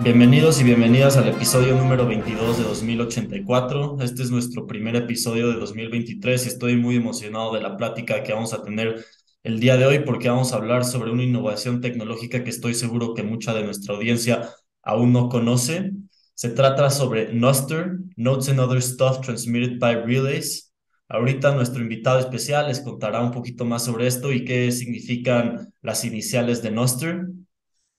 [0.00, 3.96] Bienvenidos y bienvenidas al episodio número 22 de 2084.
[4.00, 8.32] Este es nuestro primer episodio de 2023 y estoy muy emocionado de la plática que
[8.32, 9.04] vamos a tener
[9.42, 13.12] el día de hoy porque vamos a hablar sobre una innovación tecnológica que estoy seguro
[13.12, 14.48] que mucha de nuestra audiencia
[14.82, 15.90] aún no conoce.
[16.34, 20.72] Se trata sobre Noster, Notes and Other Stuff Transmitted by Relays.
[21.08, 26.04] Ahorita nuestro invitado especial les contará un poquito más sobre esto y qué significan las
[26.04, 27.26] iniciales de Noster.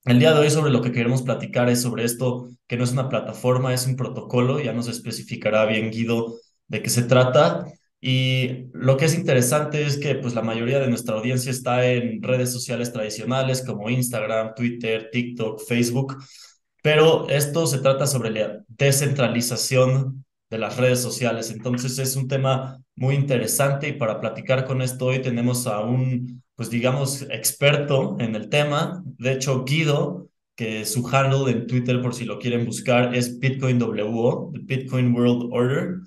[0.05, 2.92] El día de hoy sobre lo que queremos platicar es sobre esto, que no es
[2.92, 6.36] una plataforma, es un protocolo, ya nos especificará bien Guido
[6.68, 7.65] de qué se trata.
[8.01, 12.24] Y lo que es interesante es que pues la mayoría de nuestra audiencia está en
[12.24, 16.16] redes sociales tradicionales como Instagram, Twitter, TikTok, Facebook,
[16.82, 21.52] pero esto se trata sobre la descentralización de las redes sociales.
[21.52, 26.41] Entonces es un tema muy interesante y para platicar con esto hoy tenemos a un
[26.59, 29.01] pues digamos, experto en el tema.
[29.18, 30.27] De hecho, Guido,
[30.57, 35.53] que su handle en Twitter, por si lo quieren buscar, es BitcoinWO, the Bitcoin World
[35.53, 35.99] Order.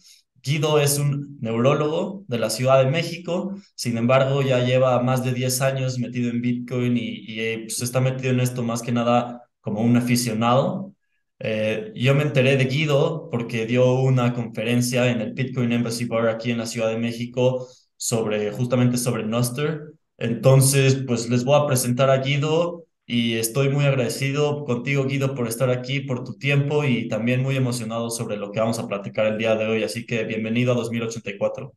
[0.42, 5.32] Guido es un neurólogo de la Ciudad de México, sin embargo ya lleva más de
[5.32, 8.92] 10 años metido en Bitcoin y, y eh, pues está metido en esto más que
[8.92, 10.94] nada como un aficionado.
[11.38, 16.28] Eh, yo me enteré de Guido porque dio una conferencia en el Bitcoin Embassy Bar
[16.28, 17.66] aquí en la Ciudad de México
[17.96, 19.91] sobre justamente sobre Noster
[20.22, 25.48] entonces, pues les voy a presentar a Guido y estoy muy agradecido contigo, Guido, por
[25.48, 29.26] estar aquí, por tu tiempo y también muy emocionado sobre lo que vamos a platicar
[29.26, 29.82] el día de hoy.
[29.82, 31.72] Así que bienvenido a 2084.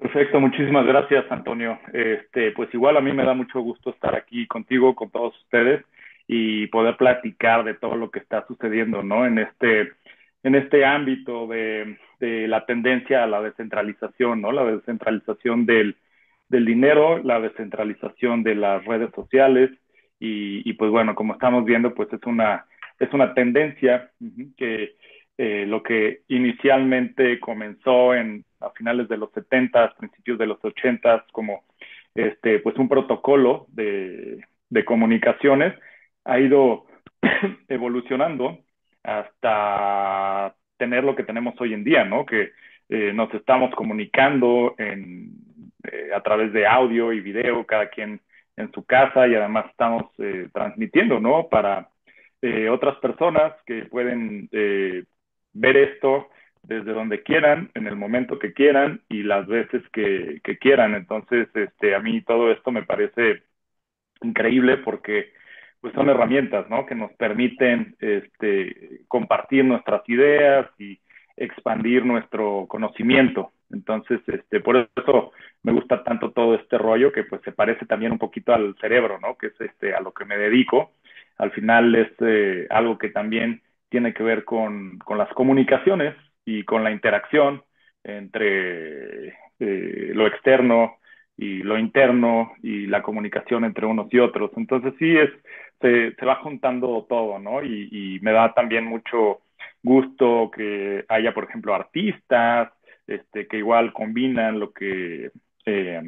[0.00, 1.78] Perfecto, muchísimas gracias, Antonio.
[1.92, 5.84] Este, pues igual a mí me da mucho gusto estar aquí contigo, con todos ustedes
[6.26, 9.24] y poder platicar de todo lo que está sucediendo, ¿no?
[9.24, 9.92] En este,
[10.42, 14.50] en este ámbito de, de la tendencia a la descentralización, ¿no?
[14.50, 15.96] La descentralización del,
[16.48, 19.70] del dinero, la descentralización de las redes sociales
[20.18, 22.64] y, pues bueno, como estamos viendo, pues es una,
[22.98, 24.10] es una tendencia
[24.56, 24.96] que
[25.36, 31.26] eh, lo que inicialmente comenzó en, a finales de los 70, principios de los 80,
[31.32, 31.64] como
[32.14, 34.40] este, pues un protocolo de,
[34.70, 35.74] de comunicaciones,
[36.24, 36.86] ha ido
[37.68, 38.60] evolucionando
[39.02, 42.24] hasta tener lo que tenemos hoy en día, ¿no?
[42.26, 42.52] Que
[42.88, 45.30] eh, nos estamos comunicando en
[45.92, 48.20] eh, a través de audio y video, cada quien
[48.56, 51.48] en su casa y además estamos eh, transmitiendo, ¿no?
[51.48, 51.90] Para
[52.42, 56.28] eh, otras personas que pueden ver esto
[56.62, 60.94] desde donde quieran, en el momento que quieran y las veces que, que, quieran.
[60.94, 63.42] Entonces, este, a mí todo esto me parece
[64.22, 65.32] increíble porque
[65.80, 66.86] pues son herramientas, ¿no?
[66.86, 70.98] Que nos permiten este, compartir nuestras ideas y
[71.36, 73.52] expandir nuestro conocimiento.
[73.70, 75.32] Entonces, este, por eso
[75.62, 79.18] me gusta tanto todo este rollo que pues se parece también un poquito al cerebro,
[79.20, 79.36] ¿no?
[79.36, 80.92] Que es este, a lo que me dedico.
[81.38, 86.64] Al final es eh, algo que también tiene que ver con, con, las comunicaciones y
[86.64, 87.62] con la interacción
[88.04, 89.28] entre
[89.58, 90.98] eh, lo externo
[91.36, 94.50] y lo interno y la comunicación entre unos y otros.
[94.56, 95.30] Entonces sí es,
[95.80, 97.62] se, se va juntando todo, ¿no?
[97.62, 99.40] Y, y me da también mucho
[99.82, 102.70] gusto que haya, por ejemplo, artistas,
[103.06, 105.30] este, que igual combinan lo que,
[105.64, 106.02] eh,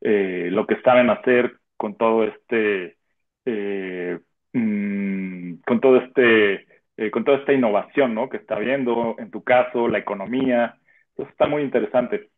[0.00, 2.96] eh, lo que saben hacer con todo este,
[3.44, 4.18] eh,
[4.52, 6.66] mm, con todo este,
[7.12, 8.28] con toda esta innovación, ¿no?
[8.28, 10.78] Que está viendo, en tu caso, la economía.
[11.10, 12.30] Entonces está muy interesante.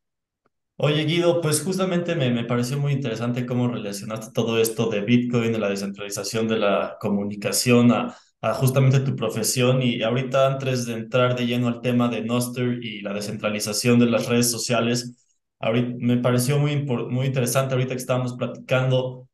[0.77, 5.53] Oye, Guido, pues justamente me, me pareció muy interesante cómo relacionaste todo esto de Bitcoin,
[5.53, 10.95] de la descentralización de la comunicación a a justamente tu profesión y ahorita antes de
[10.95, 15.17] entrar de lleno al tema de Noster y la descentralización de las redes sociales,
[15.61, 19.29] ahorita me pareció muy, muy interesante ahorita que estábamos platicando,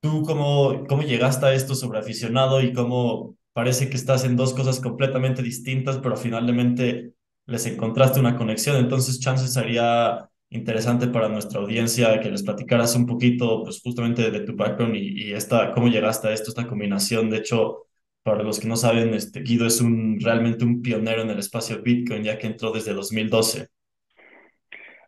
[0.00, 4.54] tú cómo, cómo llegaste a esto sobre aficionado y cómo parece que estás en dos
[4.54, 7.14] cosas completamente distintas, pero finalmente
[7.46, 13.06] les encontraste una conexión, entonces chances sería interesante para nuestra audiencia que les platicaras un
[13.06, 17.30] poquito, pues justamente de tu background y, y esta, cómo llegaste a esto, esta combinación.
[17.30, 17.86] De hecho,
[18.22, 21.82] para los que no saben, este, Guido es un, realmente un pionero en el espacio
[21.82, 23.68] Bitcoin, ya que entró desde 2012.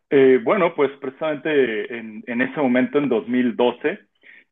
[0.09, 3.99] Eh, bueno, pues precisamente en, ese momento, en 2012,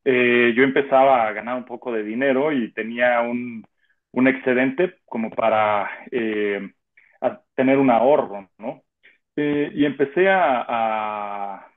[0.03, 3.63] eh, yo empezaba a ganar un poco de dinero y tenía un,
[4.27, 6.71] excedente como para eh,
[7.55, 8.83] tener un ahorro, ¿no?
[9.35, 10.27] Eh, y empecé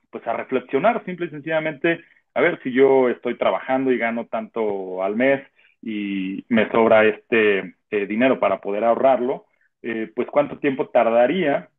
[0.09, 2.03] pues a reflexionar simple y sencillamente,
[2.33, 5.41] a ver si yo estoy trabajando y gano tanto al mes,
[5.85, 9.47] y me sobra este eh, dinero para poder ahorrarlo,
[9.83, 11.69] eh, pues cuánto tiempo tardaría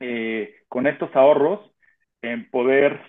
[0.00, 1.60] eh, con estos ahorros
[2.22, 3.00] en poder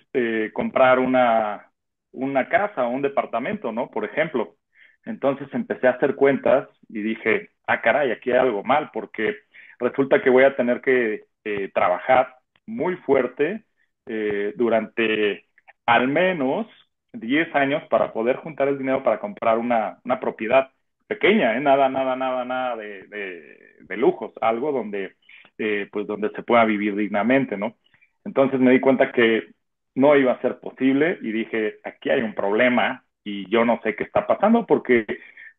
[0.54, 1.70] comprar una,
[2.12, 3.90] una casa o un departamento, ¿no?
[3.90, 4.56] Por ejemplo.
[5.04, 9.36] Entonces empecé a hacer cuentas y dije, ah, caray, aquí hay algo mal, porque
[9.78, 12.36] resulta que voy a tener que eh, trabajar
[12.66, 13.64] muy fuerte
[14.06, 15.46] eh, durante
[15.86, 16.66] al menos
[17.12, 20.70] 10 años para poder juntar el dinero para comprar una, una propiedad
[21.06, 21.60] pequeña, ¿eh?
[21.60, 25.16] nada, nada, nada, nada de, de, lujos, algo donde,
[25.58, 27.76] eh, pues donde se pueda vivir dignamente, ¿no?
[28.24, 29.48] Entonces me di cuenta que
[29.94, 33.94] no iba a ser posible y dije, aquí hay un problema y yo no sé
[33.94, 35.06] qué está pasando porque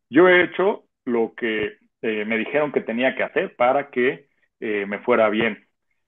[0.10, 4.28] yo he hecho lo que eh, me dijeron que tenía que hacer para que
[4.60, 5.68] eh, me fuera bien.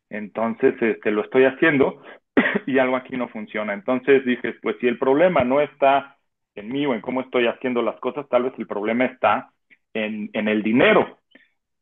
[0.10, 2.02] Entonces, este, lo estoy haciendo
[2.66, 3.74] y algo aquí no funciona.
[3.74, 6.18] Entonces dije, pues si el problema no está
[6.56, 9.52] en mí o en cómo estoy haciendo las cosas, tal vez el problema está
[9.94, 11.20] en, en el dinero.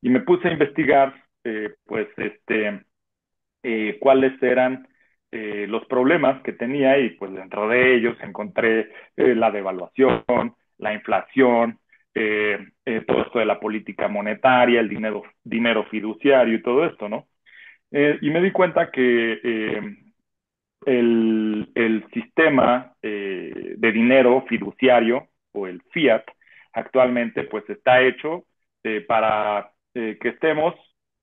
[0.02, 1.14] Y me puse a investigar,
[1.44, 2.84] eh, pues, este,
[3.64, 4.88] eh, cuáles eran
[5.36, 10.24] eh, los problemas que tenía y pues dentro de ellos encontré eh, la devaluación,
[10.78, 11.80] la inflación,
[12.14, 12.68] eh,
[13.08, 17.28] todo esto de la política monetaria, el dinero, dinero fiduciario y todo esto, ¿no?
[17.92, 19.40] y me di cuenta que
[20.86, 26.24] el, el, sistema de dinero fiduciario o el fiat
[26.74, 28.46] actualmente pues está hecho
[29.08, 30.76] para que estemos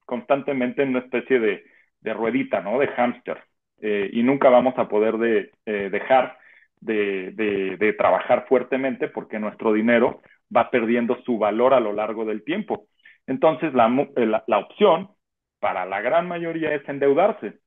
[0.05, 1.65] constantemente en una especie de,
[2.01, 2.79] de ruedita, ¿no?
[2.79, 3.43] De hámster
[3.81, 6.37] eh, y nunca vamos a poder de, eh, dejar
[6.81, 10.23] de, de, trabajar fuertemente porque nuestro dinero
[10.55, 12.87] va perdiendo su valor a lo largo del tiempo.
[13.27, 13.87] Entonces, la,
[14.17, 15.11] eh, la, la opción
[15.61, 17.59] para la gran mayoría es endeudarse.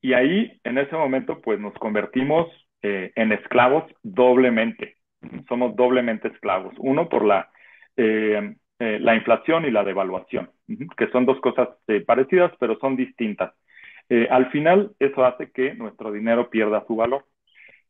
[0.00, 2.48] Y ahí, en ese momento, pues nos convertimos
[2.82, 4.96] eh, en esclavos doblemente.
[5.48, 6.74] Somos doblemente esclavos.
[6.78, 7.50] Uno por la,
[7.96, 10.50] eh, eh, la inflación y la devaluación,
[10.96, 11.68] que son dos cosas
[12.06, 13.54] parecidas, pero son distintas.
[14.08, 17.24] Eh, al final, eso hace que nuestro dinero pierda su valor.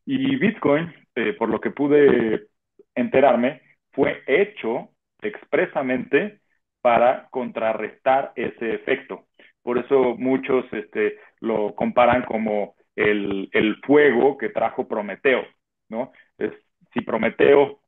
[0.05, 2.47] Y Bitcoin, eh, por lo que pude
[2.95, 3.61] enterarme,
[3.91, 4.89] fue hecho
[5.21, 6.39] expresamente
[6.81, 9.25] para contrarrestar ese efecto.
[9.61, 15.43] Por eso muchos este, lo comparan como el, el, fuego que trajo Prometeo,
[15.89, 16.11] ¿no?
[16.37, 16.51] Es,
[16.93, 17.79] si Prometeo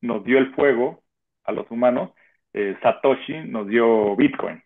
[0.00, 1.02] nos dio el fuego
[1.44, 2.12] a los humanos,
[2.52, 4.62] eh, Satoshi nos dio Bitcoin.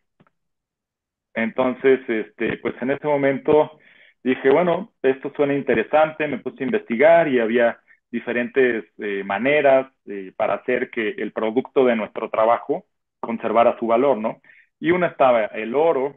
[1.35, 3.79] Entonces, este, pues en ese momento
[4.23, 7.81] dije, bueno, esto suena interesante, me puse a investigar y había
[8.11, 12.87] diferentes eh, maneras eh, para hacer que el producto de nuestro trabajo
[13.21, 14.41] conservara su valor, ¿no?
[14.81, 16.17] Y una estaba el oro,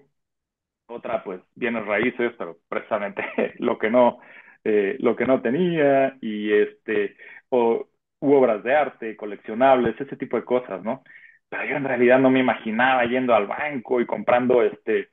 [0.94, 3.24] otra pues bienes raíces, pero precisamente
[3.60, 4.20] lo que no,
[4.64, 7.16] eh, lo que no tenía, y este,
[7.50, 7.88] o,
[8.20, 11.04] u obras de arte, coleccionables, ese tipo de cosas, ¿no?
[11.54, 15.10] pero yo en realidad no me imaginaba yendo al banco y comprando este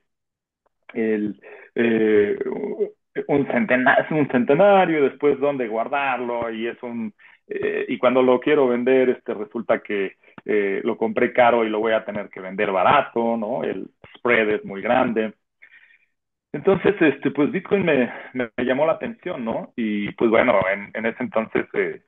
[0.94, 1.38] el,
[1.74, 2.38] eh,
[3.28, 7.12] un, centenario, un centenario, después dónde guardarlo y es un
[7.46, 10.16] eh, y cuando lo quiero vender este resulta que
[10.46, 13.62] eh, lo compré caro y lo voy a tener que vender barato, ¿no?
[13.62, 15.34] El spread es muy grande.
[16.52, 19.72] Entonces, este, pues Bitcoin me, me, me llamó la atención, ¿no?
[19.76, 22.02] Y pues bueno, en, en ese entonces eh,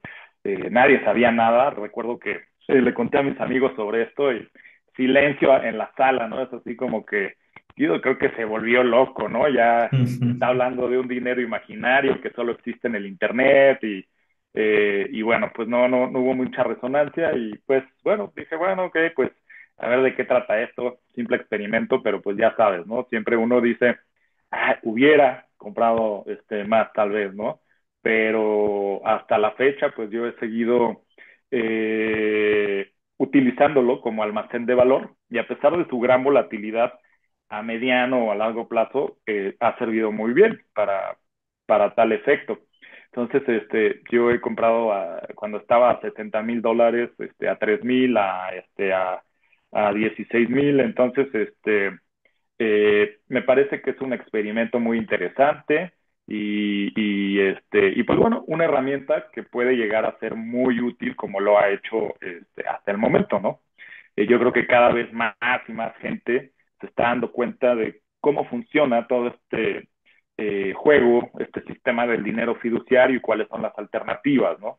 [0.45, 1.71] eh, nadie sabía nada.
[1.71, 2.33] Recuerdo que
[2.69, 4.49] eh, le conté a mis amigos sobre esto y
[4.97, 6.43] silencio en la sala, ¿no?
[6.43, 7.35] Es así como que
[7.77, 9.49] Guido creo que se volvió loco, ¿no?
[9.49, 9.95] Ya
[10.27, 14.05] está hablando de un dinero imaginario que solo existe en el Internet y,
[14.55, 18.87] eh, y bueno, pues no, no, no hubo mucha resonancia y pues bueno, dije, bueno,
[18.87, 19.31] ok, pues
[19.79, 23.07] a ver de qué trata esto, simple experimento, pero pues ya sabes, ¿no?
[23.11, 23.97] Siempre uno dice,
[24.53, 27.61] ah, hubiera comprado este más tal vez, ¿no?
[28.03, 31.05] Pero hasta la fecha, pues yo he seguido
[31.51, 36.95] eh, utilizándolo como almacén de valor y a pesar de su gran volatilidad
[37.49, 41.19] a mediano o a largo plazo, eh, ha servido muy bien para,
[41.67, 42.61] para tal efecto.
[43.15, 47.85] Entonces, este, yo he comprado a, cuando estaba a 70 mil dólares, este, a 3
[47.85, 49.23] mil, a, este, a,
[49.73, 50.81] a 16 mil.
[50.81, 51.93] Entonces, este,
[52.65, 55.95] eh, me parece que es un experimento muy interesante
[56.29, 61.41] y, este, y pues bueno, una herramienta que puede llegar a ser muy útil como
[61.41, 63.63] lo ha hecho este, hasta el momento, ¿no?
[64.15, 65.35] Eh, yo creo que cada vez más
[65.67, 69.89] y más gente se está dando cuenta de cómo funciona todo este
[70.37, 74.79] eh, juego, este sistema del dinero fiduciario y cuáles son las alternativas, ¿no?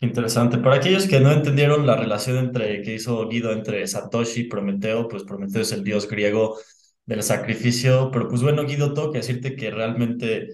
[0.00, 0.58] Qué interesante.
[0.58, 5.08] Para aquellos que no entendieron la relación entre que hizo Guido entre Satoshi y Prometeo,
[5.08, 6.56] pues Prometeo es el dios griego
[7.04, 10.46] del sacrificio, pero pues bueno, Guido, tengo que decirte que realmente,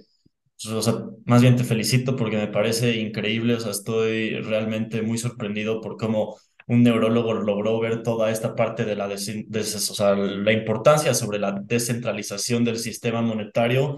[0.63, 0.95] pues, o sea,
[1.27, 5.99] más bien te felicito porque me parece increíble, o sea, estoy realmente muy sorprendido por
[5.99, 10.53] cómo un neurólogo logró ver toda esta parte de la, des, des, o sea, la
[10.53, 13.97] importancia sobre la descentralización del sistema monetario.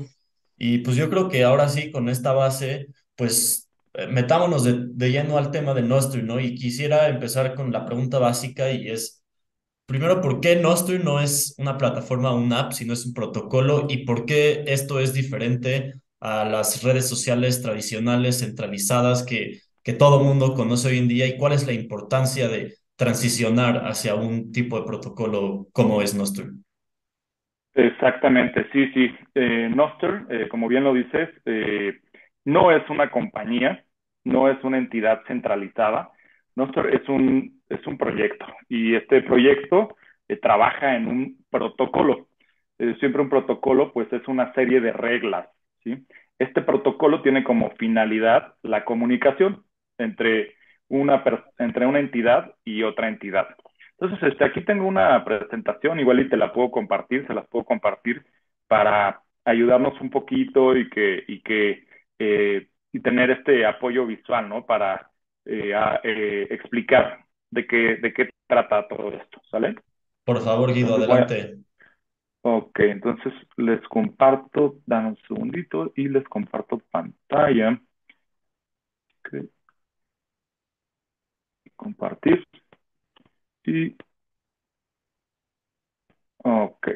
[0.56, 3.65] Y pues yo creo que ahora sí, con esta base, pues
[4.10, 6.40] metámonos de, lleno al tema de Nostr, ¿no?
[6.40, 9.24] Y quisiera empezar con la pregunta básica y es,
[9.86, 13.86] primero, ¿por qué Nostr no es una plataforma, una app, sino es un protocolo?
[13.88, 20.22] ¿Y por qué esto es diferente a las redes sociales tradicionales, centralizadas, que, que todo
[20.22, 21.26] mundo conoce hoy en día?
[21.26, 26.52] ¿Y cuál es la importancia de transicionar hacia un tipo de protocolo como es Nostr?
[27.74, 29.14] Exactamente, sí, sí.
[29.34, 29.70] Eh,
[30.30, 32.00] eh, como bien lo dices, eh,
[32.46, 33.84] no es una compañía,
[34.26, 36.10] no es una entidad centralizada.
[36.56, 39.96] Nostr es un, es un proyecto y este proyecto
[40.28, 42.28] eh, trabaja en un protocolo.
[42.78, 45.48] Eh, siempre un protocolo, pues es una serie de reglas,
[45.84, 46.06] ¿sí?
[46.38, 49.64] Este protocolo tiene como finalidad la comunicación
[49.96, 50.54] entre
[50.88, 51.22] una,
[51.58, 53.48] entre una entidad y otra entidad.
[53.98, 57.64] Entonces, este, aquí tengo una presentación, igual y te la puedo compartir, se las puedo
[57.64, 58.24] compartir
[58.66, 61.84] para ayudarnos un poquito y que, y que
[62.18, 64.64] eh, y tener este apoyo visual, ¿no?
[64.64, 65.10] Para
[65.44, 69.76] eh, a, eh, explicar de qué, de qué trata todo esto, ¿sale?
[70.24, 71.64] Por favor, Guido, Entonces, adelante.
[72.40, 77.78] Ok, entonces les comparto, dan un segundito y les comparto pantalla.
[81.76, 82.46] Compartir
[83.66, 83.94] y
[86.44, 86.88] ok,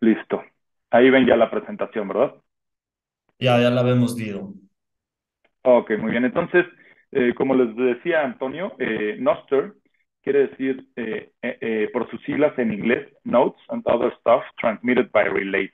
[0.00, 0.42] listo.
[0.90, 2.34] Ahí ven ya la presentación, ¿verdad?
[3.38, 4.54] Ya, ya la vemos, Guido.
[5.62, 6.24] Ok, muy bien.
[6.24, 6.64] Entonces,
[7.12, 9.74] eh, como les decía Antonio, eh, Nostr
[10.22, 15.24] quiere decir, eh, eh, por sus siglas en inglés, Notes and Other Stuff Transmitted by
[15.28, 15.72] Relays.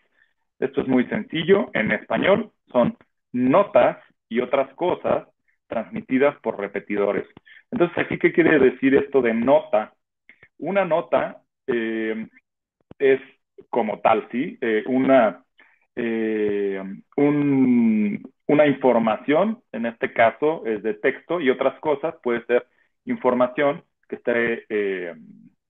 [0.59, 1.71] Esto es muy sencillo.
[1.75, 2.97] En español son
[3.33, 5.27] notas y otras cosas
[5.69, 7.27] transmitidas por repetidores.
[7.71, 9.95] Entonces, aquí, ¿qué quiere decir esto de nota?
[10.59, 13.21] Una nota es
[13.71, 14.59] como tal, ¿sí?
[14.87, 15.45] Una,
[15.97, 16.83] eh,
[17.17, 22.67] un, una información, en este caso es de texto, y otras cosas puede ser
[23.05, 25.15] información que esté eh,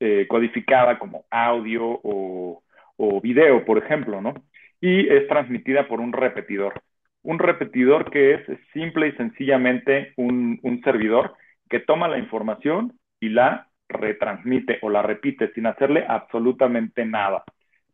[0.00, 2.62] eh, codificada como audio o,
[2.96, 4.34] o, video, por ejemplo, ¿no?
[4.80, 6.82] Y es transmitida por un repetidor.
[7.22, 8.40] Un repetidor que es
[8.72, 11.34] simple y sencillamente un, un servidor
[11.70, 17.44] que toma la información y la retransmite o la repite sin hacerle absolutamente nada.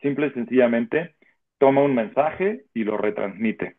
[0.01, 1.17] Simple y sencillamente
[1.59, 3.77] toma un mensaje y lo retransmite.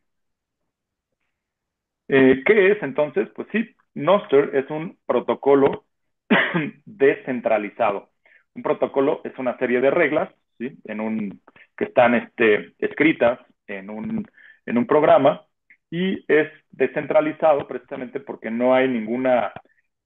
[2.07, 3.29] Eh, ¿Qué es entonces?
[3.35, 5.85] Pues sí, Nostr es un protocolo
[6.85, 8.09] descentralizado.
[8.55, 10.77] Un protocolo es una serie de reglas ¿sí?
[10.85, 11.41] en un,
[11.77, 14.27] que están este, escritas en un,
[14.65, 15.45] en un programa
[15.91, 19.53] y es descentralizado precisamente porque no hay ninguna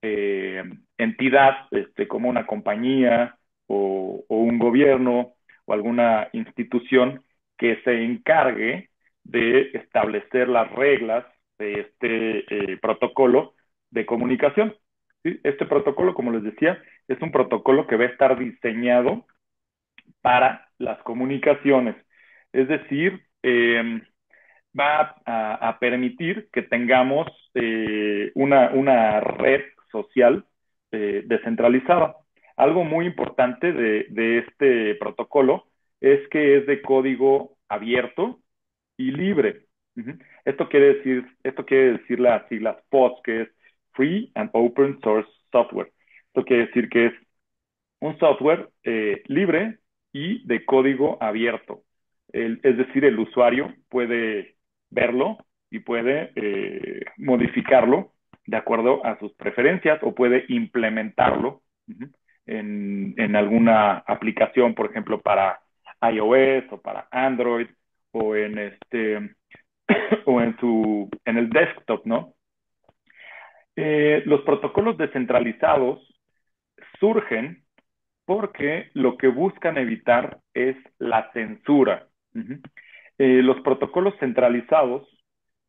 [0.01, 0.63] eh,
[0.97, 3.37] entidad este, como una compañía
[3.67, 7.23] o, un gobierno o alguna institución
[7.57, 8.89] que se encargue
[9.23, 11.25] de establecer las reglas
[11.57, 13.55] de este eh, protocolo
[13.91, 14.75] de comunicación.
[15.23, 19.25] Este protocolo, como les decía, es un protocolo que va a estar diseñado
[20.21, 21.95] para las comunicaciones.
[22.51, 24.01] Es decir, eh,
[24.77, 30.45] va a, permitir que tengamos eh, una, una, red social
[30.91, 32.15] eh, descentralizada.
[32.57, 35.67] Algo muy importante de, este protocolo
[36.03, 38.41] es que es de código abierto
[38.97, 39.67] y libre.
[40.43, 43.49] Esto quiere decir, esto quiere decir las siglas POS, que es
[43.93, 45.93] Free and Open Source Software.
[46.27, 47.13] Esto quiere decir que es
[48.01, 49.77] un software eh, libre
[50.11, 51.83] y de código abierto.
[52.33, 54.55] Es decir, el usuario puede
[54.89, 55.37] verlo
[55.69, 58.11] y puede eh, modificarlo
[58.45, 61.61] de acuerdo a sus preferencias o puede implementarlo
[62.45, 65.63] en, en, alguna aplicación, por ejemplo, para
[66.11, 67.67] iOS o para Android
[68.11, 69.35] o en este
[70.25, 72.33] o en su en el desktop, ¿no?
[73.75, 75.99] Eh, los protocolos descentralizados
[76.99, 77.63] surgen
[78.25, 82.07] porque lo que buscan evitar es la censura.
[83.17, 85.07] Eh, los protocolos centralizados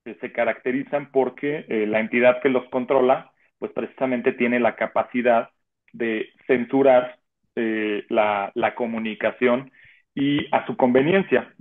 [0.04, 5.50] eh, se caracterizan porque la entidad que los controla, pues precisamente tiene la capacidad
[5.92, 7.18] de censurar
[7.56, 9.70] la, comunicación
[10.14, 11.52] y a su conveniencia.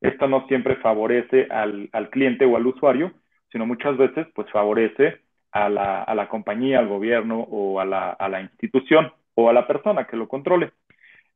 [0.00, 3.12] Esto no siempre favorece al, al, cliente o al usuario,
[3.50, 5.20] sino muchas veces pues favorece
[5.52, 9.52] a la, a la compañía, al gobierno o a la, a la, institución o a
[9.52, 10.70] la persona que lo controle.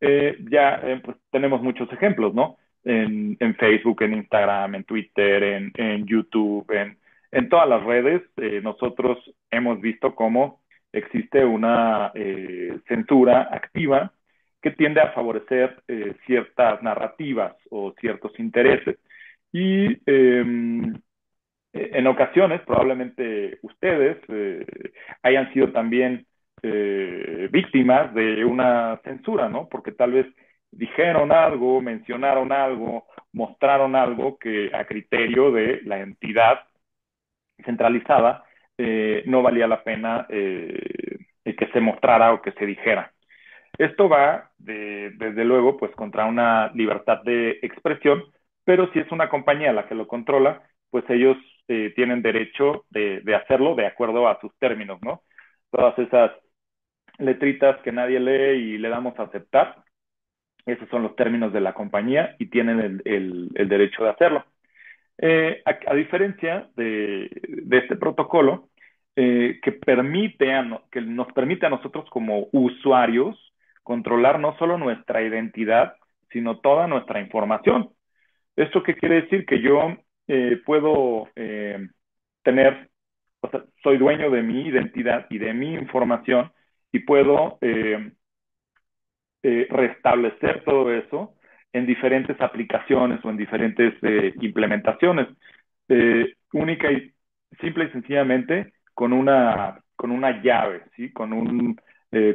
[0.01, 2.57] Eh, ya eh, pues tenemos muchos ejemplos, ¿no?
[2.85, 6.97] En, en, Facebook, en Instagram, en Twitter, en, en YouTube, en,
[7.31, 9.19] en, todas las redes, eh, nosotros
[9.51, 10.63] hemos visto cómo
[10.93, 12.13] existe una
[12.89, 14.13] censura activa
[14.63, 18.99] que tiende a favorecer eh, ciertas narrativas o ciertos intereses.
[19.53, 20.45] Y eh,
[21.73, 24.67] eh, en ocasiones, probablemente ustedes eh,
[25.23, 26.27] hayan sido también
[26.63, 29.69] eh, víctimas de una censura, ¿no?
[29.69, 30.27] Porque tal vez
[30.71, 36.61] dijeron algo, mencionaron algo, mostraron algo que a criterio de la entidad
[37.65, 38.45] centralizada
[39.27, 43.13] no valía la pena que se mostrara o que se dijera.
[43.81, 48.23] Esto va, de, desde luego, pues contra una libertad de expresión,
[48.63, 53.23] pero si es una compañía la que lo controla, pues ellos eh, tienen derecho de,
[53.35, 55.23] hacerlo de acuerdo a sus términos, ¿no?
[55.71, 56.31] Todas esas
[57.19, 59.83] letritas que nadie lee y le damos a aceptar,
[60.67, 64.45] esos son los términos de la compañía y tienen el, derecho de hacerlo.
[65.17, 68.69] Eh, a, diferencia de, de este protocolo,
[69.17, 73.50] eh, que, permite a, que nos permite a nosotros como usuarios
[73.83, 75.95] controlar no solo nuestra identidad,
[76.31, 77.91] sino toda nuestra información.
[78.57, 79.47] ¿Esto qué quiere decir?
[79.47, 79.97] Que yo
[80.29, 81.89] eh, puedo eh,
[82.43, 82.91] tener,
[83.41, 86.53] o sea, soy dueño de mi identidad y de mi información
[86.93, 88.13] y puedo eh,
[89.43, 91.35] eh, restablecer todo eso
[91.73, 93.95] en diferentes aplicaciones o en diferentes
[94.41, 95.29] implementaciones.
[96.53, 97.13] única y
[97.61, 101.13] simple y sencillamente con una, con una llave, ¿sí?
[101.13, 101.77] con, un,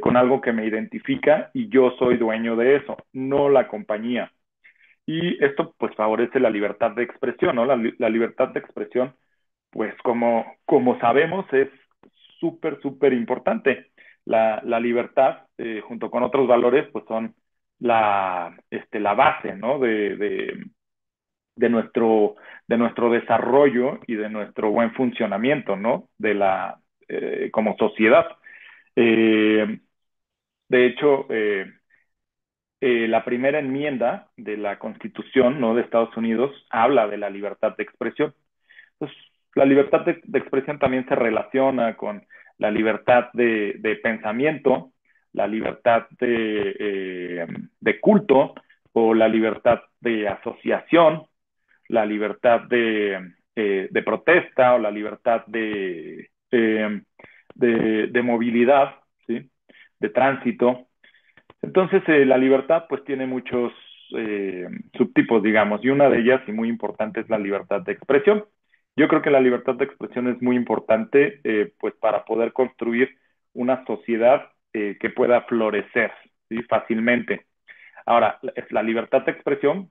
[0.00, 4.32] con algo que me identifica y yo soy dueño de eso, no la compañía.
[5.06, 7.64] Y esto pues favorece la libertad de expresión, ¿no?
[7.66, 9.14] La, la libertad de expresión,
[9.70, 11.68] pues como, como sabemos, es
[12.40, 13.92] súper, súper importante
[14.24, 17.34] la, la libertad, eh, junto con otros valores, pues son
[17.78, 19.78] la, este, la base, ¿no?
[19.78, 20.64] De, de,
[21.56, 22.36] de, nuestro,
[22.68, 26.08] de nuestro desarrollo y de nuestro buen funcionamiento, ¿no?
[26.18, 28.26] De la, eh, como sociedad.
[28.96, 29.80] Eh,
[30.68, 31.66] de hecho, eh,
[32.80, 35.74] eh, la primera enmienda de la Constitución, ¿no?
[35.74, 38.34] De Estados Unidos habla de la libertad de expresión.
[38.92, 39.16] Entonces,
[39.54, 42.26] la libertad de, expresión también se relaciona con
[42.58, 44.92] la libertad de, pensamiento,
[45.32, 47.46] la libertad de,
[48.00, 48.54] culto
[48.92, 51.26] o la libertad de asociación,
[51.88, 56.30] la libertad de, eh, de protesta o la libertad de,
[57.58, 59.50] de movilidad, ¿sí?
[59.98, 60.86] de tránsito.
[61.62, 63.72] Entonces, eh, la libertad pues tiene muchos
[64.16, 64.66] eh,
[64.96, 68.44] subtipos, digamos, y una de ellas, y muy importante, es la libertad de expresión.
[68.96, 73.16] Yo creo que la libertad de expresión es muy importante, eh, pues para poder construir
[73.52, 76.12] una sociedad que pueda florecer
[76.50, 76.62] ¿sí?
[76.64, 77.46] fácilmente.
[78.04, 78.38] Ahora,
[78.68, 79.88] la libertad de expresión,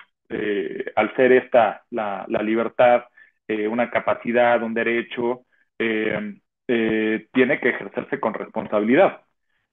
[0.96, 3.06] al ser esta la, la libertad,
[3.48, 5.46] una capacidad, un derecho,
[5.80, 6.36] eh,
[6.68, 9.22] tiene que ejercerse con responsabilidad.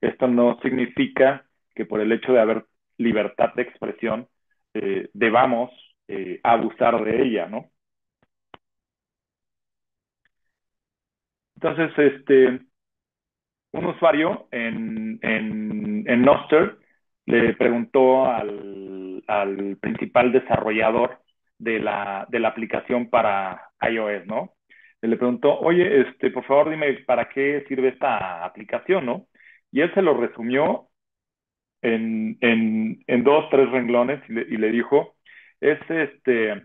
[0.00, 2.66] Esto no significa que por el hecho de haber
[2.98, 4.28] libertad de expresión
[5.14, 5.70] debamos
[6.42, 7.70] abusar de ella, ¿no?
[11.62, 12.60] Entonces, este,
[13.72, 16.76] un usuario en, en, en Noster
[17.26, 21.20] le preguntó al, al, principal desarrollador
[21.58, 24.54] de la, de la aplicación para iOS, ¿no?
[25.02, 29.26] Le preguntó, oye, este, por favor dime para qué sirve esta aplicación, ¿no?
[29.72, 30.88] Y él se lo resumió
[31.82, 35.16] en, en, en dos, tres renglones y le, y le dijo,
[35.60, 36.62] es, este,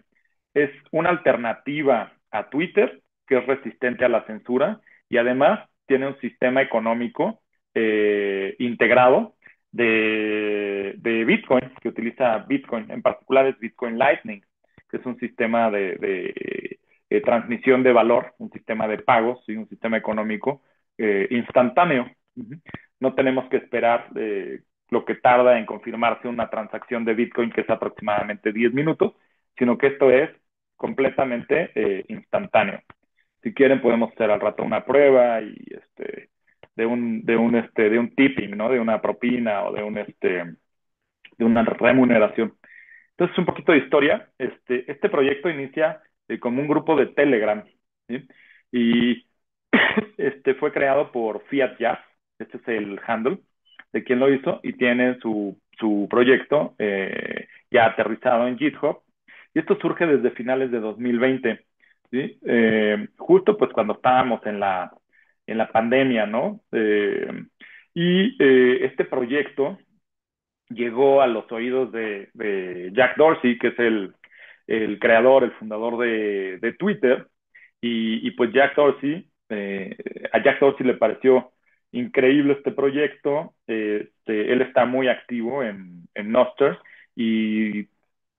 [0.53, 6.19] es una alternativa a Twitter que es resistente a la censura y además tiene un
[6.19, 7.41] sistema económico
[7.73, 9.35] eh, integrado
[9.71, 14.41] de, de, Bitcoin, que utiliza Bitcoin, en particular es Bitcoin Lightning,
[14.89, 19.55] que es un sistema de, de, de transmisión de valor, un sistema de pagos y
[19.55, 20.61] un sistema económico
[20.97, 22.09] eh, instantáneo.
[22.99, 27.61] No tenemos que esperar eh, lo que tarda en confirmarse una transacción de Bitcoin, que
[27.61, 29.13] es aproximadamente 10 minutos,
[29.57, 30.29] sino que esto es
[30.75, 32.81] completamente eh, instantáneo
[33.47, 36.29] si quieren podemos hacer al rato una prueba y este
[36.75, 38.69] de un de un este de un tipping, ¿no?
[38.69, 40.55] De una propina o de un este
[41.37, 42.53] de una remuneración.
[43.11, 44.29] Entonces, un poquito de historia.
[44.37, 47.63] Este este proyecto inicia eh, como un grupo de Telegram,
[48.07, 48.27] ¿sí?
[48.71, 49.25] Y
[50.17, 51.99] este fue creado por Fiat Jazz,
[52.39, 53.39] este es el handle
[53.93, 59.01] de quien lo hizo y tiene su su proyecto eh, ya aterrizado en GitHub.
[59.53, 61.65] Y esto surge desde finales de 2020
[62.11, 62.39] ¿sí?
[62.45, 64.91] Eh, justo pues cuando estábamos en la,
[65.45, 66.61] en la pandemia, ¿no?
[67.93, 68.35] Y
[68.83, 69.77] este proyecto
[70.69, 74.13] llegó a los oídos de Jack Dorsey, que es el,
[74.67, 77.27] el creador, el fundador de, de Twitter,
[77.81, 79.95] y, y, pues Jack Dorsey, eh,
[80.33, 81.51] a Jack Dorsey le pareció
[81.91, 86.77] increíble este proyecto, este, él está muy activo en, en Noster
[87.15, 87.87] y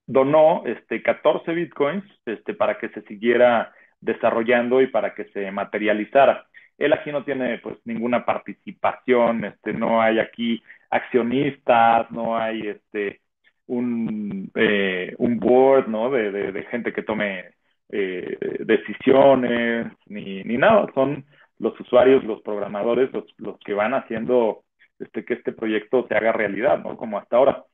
[0.07, 6.47] donó este, 14 bitcoins este, para que se siguiera desarrollando y para que se materializara.
[6.79, 13.21] Él aquí no tiene pues ninguna participación, este, no hay aquí accionistas, no hay este,
[13.69, 16.11] un, eh, un board ¿no?
[16.11, 17.55] de, de, gente que tome
[17.91, 21.25] eh, decisiones, ni, ni, nada, son
[21.59, 24.65] los usuarios, los programadores, los, los que van haciendo
[24.99, 26.97] este, que este proyecto se haga realidad, ¿no?
[26.97, 27.65] Como hasta ahora.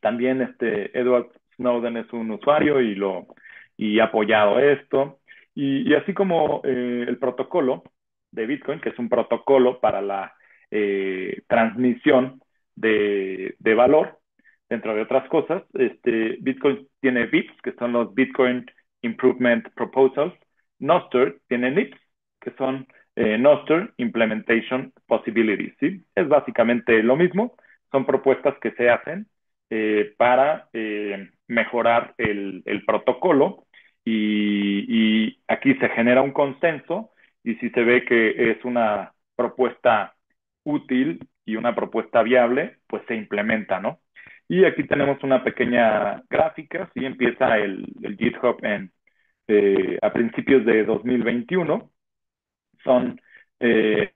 [0.00, 3.26] También este Edward Snowden es un usuario y lo
[3.76, 5.20] y ha apoyado esto.
[5.54, 7.84] Y, y así como eh, el protocolo
[8.30, 10.34] de Bitcoin, que es un protocolo para la
[10.70, 12.40] eh, transmisión
[12.74, 14.18] de, de, valor,
[14.74, 18.66] dentro de otras cosas, este, Bitcoin tiene BIPs, que son los Bitcoin
[19.02, 20.34] Improvement Proposals.
[20.80, 21.96] Nostr tiene NIPS,
[22.40, 25.74] que son eh, Nostr Implementation Possibilities.
[25.78, 26.04] ¿sí?
[26.16, 27.54] Es básicamente lo mismo,
[27.92, 29.28] son propuestas que se hacen
[29.70, 33.66] eh, para eh, mejorar el, protocolo
[34.04, 37.10] y, aquí se genera un consenso
[37.44, 40.14] y si se ve que es una propuesta
[40.64, 44.00] útil y una propuesta viable, pues se implementa, ¿no?
[44.48, 47.04] Y aquí tenemos una pequeña gráfica, ¿sí?
[47.04, 48.92] Empieza el, el GitHub en,
[49.48, 51.90] eh, a principios de 2021
[52.82, 53.20] son,
[53.60, 54.12] eh,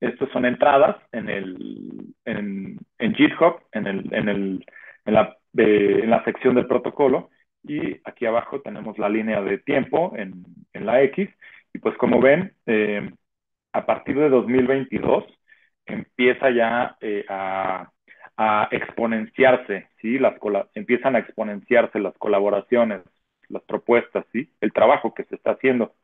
[0.00, 4.66] estos son entradas en, el, en, en GitHub, en, el, en, el,
[5.06, 7.30] en, la, eh, en la sección del protocolo,
[7.62, 11.28] y aquí abajo tenemos la línea de tiempo en, en la X,
[11.72, 13.10] y pues como ven, eh,
[13.72, 15.24] a partir de 2022
[15.86, 17.90] empieza ya eh, a,
[18.36, 20.18] a, exponenciarse, ¿sí?
[20.18, 20.34] Las
[20.74, 23.02] empiezan a exponenciarse las colaboraciones,
[23.48, 24.50] las propuestas, ¿sí?
[24.60, 25.94] El trabajo que se está haciendo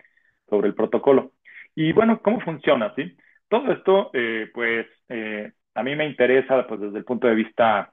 [0.49, 1.33] sobre el protocolo.
[1.75, 2.93] Y bueno, ¿cómo funciona?
[2.97, 3.17] ¿sí?
[3.49, 7.93] Todo esto, eh, pues, eh, a mí me interesa pues, desde el punto de vista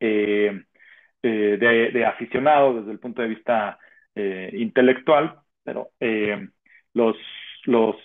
[0.00, 0.64] eh,
[1.22, 3.78] eh de, de, aficionado, desde el punto de vista
[4.14, 6.48] eh, intelectual, pero eh,
[6.94, 7.16] los,
[7.64, 7.96] los,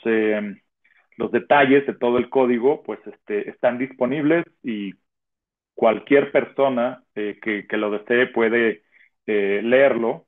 [1.17, 4.93] los detalles de todo el código, pues, este, están disponibles y
[5.76, 8.84] cualquier persona que, que, lo desee puede
[9.26, 10.26] leerlo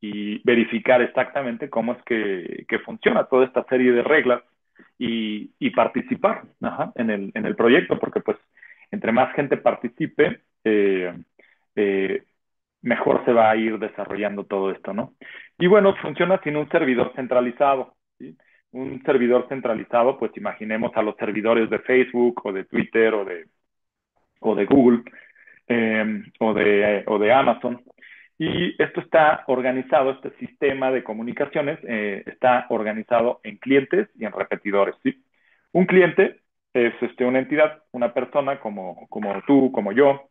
[0.00, 4.42] y verificar exactamente cómo es que, que funciona toda esta serie de reglas
[4.98, 8.38] y, y participar ajá, en, el, en el proyecto, porque pues
[8.90, 11.14] entre más gente participe, eh,
[11.76, 12.24] eh,
[12.82, 15.14] mejor se va a ir desarrollando todo esto, ¿no?
[15.58, 17.94] Y bueno, funciona sin un servidor centralizado.
[18.72, 23.46] Un servidor centralizado, pues imaginemos a los servidores de Facebook o de Twitter o de,
[24.40, 25.02] o de Google
[25.68, 27.82] eh, o, de, o de Amazon,
[28.38, 34.32] y esto está organizado, este sistema de comunicaciones eh, está organizado en clientes y en
[34.32, 34.96] repetidores.
[35.72, 36.40] Un cliente
[36.72, 40.30] es este, una entidad, una persona como, como tú, como yo,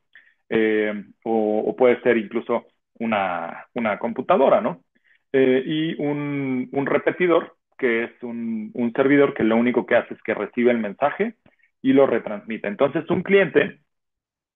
[0.49, 2.65] eh, o, puede ser incluso
[2.99, 4.83] una, una computadora, ¿no?
[5.31, 10.21] Y un, un, repetidor, que es un, un servidor que lo único que hace es
[10.23, 11.35] que recibe el mensaje
[11.81, 12.67] y lo retransmite.
[12.67, 13.79] Entonces, un cliente,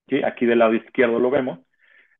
[0.08, 0.24] ¿sí?
[0.24, 1.60] aquí del lado izquierdo lo vemos,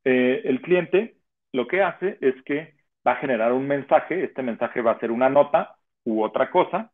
[0.04, 1.16] eh, el cliente
[1.52, 5.12] lo que hace es que va a generar un mensaje, este mensaje va a ser
[5.12, 6.92] una nota u otra cosa,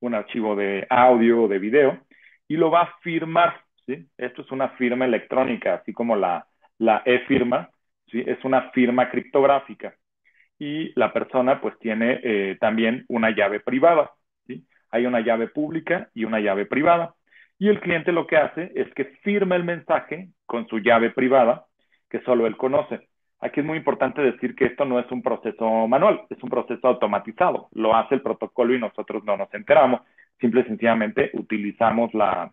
[0.00, 1.98] un archivo de audio o de video,
[2.48, 3.60] y lo va a firmar.
[3.86, 4.08] ¿sí?
[4.16, 6.46] Esto es una firma electrónica, así como la,
[6.78, 7.70] la e-firma,
[8.10, 8.22] ¿sí?
[8.26, 9.94] es una firma criptográfica.
[10.58, 14.12] Y la persona pues tiene eh, también una llave privada.
[14.46, 14.66] ¿sí?
[14.90, 17.14] Hay una llave pública y una llave privada.
[17.58, 21.66] Y el cliente lo que hace es que firma el mensaje con su llave privada,
[22.10, 23.08] que solo él conoce.
[23.40, 26.86] Aquí es muy importante decir que esto no es un proceso manual, es un proceso
[26.88, 27.68] automatizado.
[27.72, 30.02] Lo hace el protocolo y nosotros no nos enteramos.
[30.40, 32.52] Simple y sencillamente utilizamos la,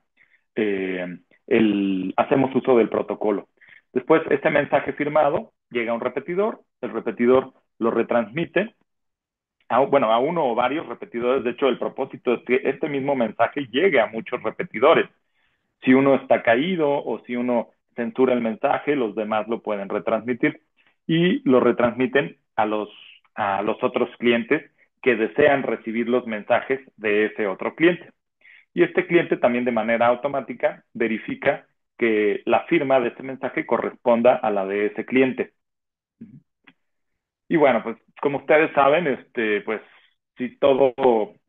[0.56, 1.06] eh,
[1.48, 3.48] el, hacemos uso del protocolo.
[3.94, 8.76] Después, este mensaje firmado llega a un repetidor, el repetidor lo retransmite,
[9.80, 11.44] bueno, a uno o varios repetidores.
[11.44, 15.10] De hecho, el propósito es que este mismo mensaje llegue a muchos repetidores.
[15.84, 20.62] Si uno está caído o si uno censura el mensaje, los demás lo pueden retransmitir
[21.08, 22.90] y lo retransmiten a los,
[23.36, 28.10] a los otros clientes que desean recibir los mensajes de ese otro cliente.
[28.74, 34.36] Y este cliente también de manera automática verifica que la firma de ese mensaje corresponda
[34.36, 35.54] a la de ese cliente.
[37.47, 39.82] Y bueno, pues como ustedes saben, este, pues
[40.38, 40.93] si todo,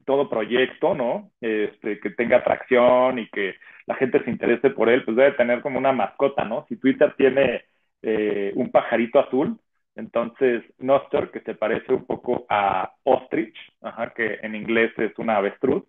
[0.05, 1.31] todo proyecto, ¿no?
[1.41, 3.55] Este, que tenga atracción y que
[3.87, 6.67] la gente se interese por él, pues debe tener como una mascota, ¿no?
[6.69, 7.65] Si Twitter tiene
[8.03, 9.59] eh, un pajarito azul.
[9.97, 15.37] Entonces, Nostr, que se parece un poco a Ostrich, ajá, que en inglés es una
[15.37, 15.85] avestruz,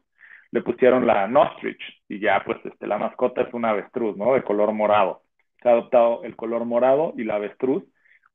[0.51, 4.33] le pusieron la Nostrich y ya pues este, la mascota es una avestruz, ¿no?
[4.33, 5.23] De color morado.
[5.61, 7.83] Se ha adoptado el color morado y la avestruz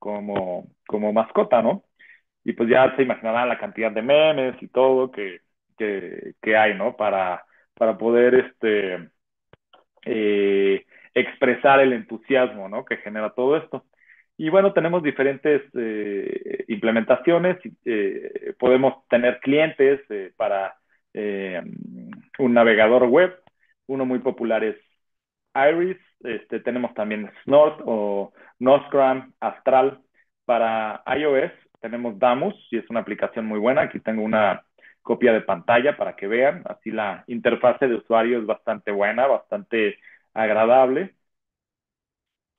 [0.01, 1.85] como, como mascota, ¿no?
[2.45, 5.41] y pues ya se imaginarán la cantidad de memes y todo que,
[5.79, 6.97] que, hay, ¿no?
[6.97, 9.11] Para, para poder este,
[10.05, 12.85] eh, expresar el entusiasmo, ¿no?
[12.85, 13.87] Que genera todo esto.
[14.37, 17.59] Y bueno, tenemos diferentes eh, implementaciones.
[17.85, 20.77] Eh, podemos tener clientes eh, para
[21.15, 21.63] eh,
[22.39, 23.35] un navegador web.
[23.87, 24.77] Uno muy popular es
[25.55, 25.99] Iris.
[26.21, 30.01] Este, tenemos también Snort o Nostgram, Astral.
[30.45, 33.83] Para iOS tenemos Damus y es una aplicación muy buena.
[33.83, 34.65] Aquí tengo una
[35.03, 36.63] copia de pantalla para que vean.
[36.67, 39.99] Así la interfase de usuario es bastante buena, bastante
[40.35, 41.15] agradable.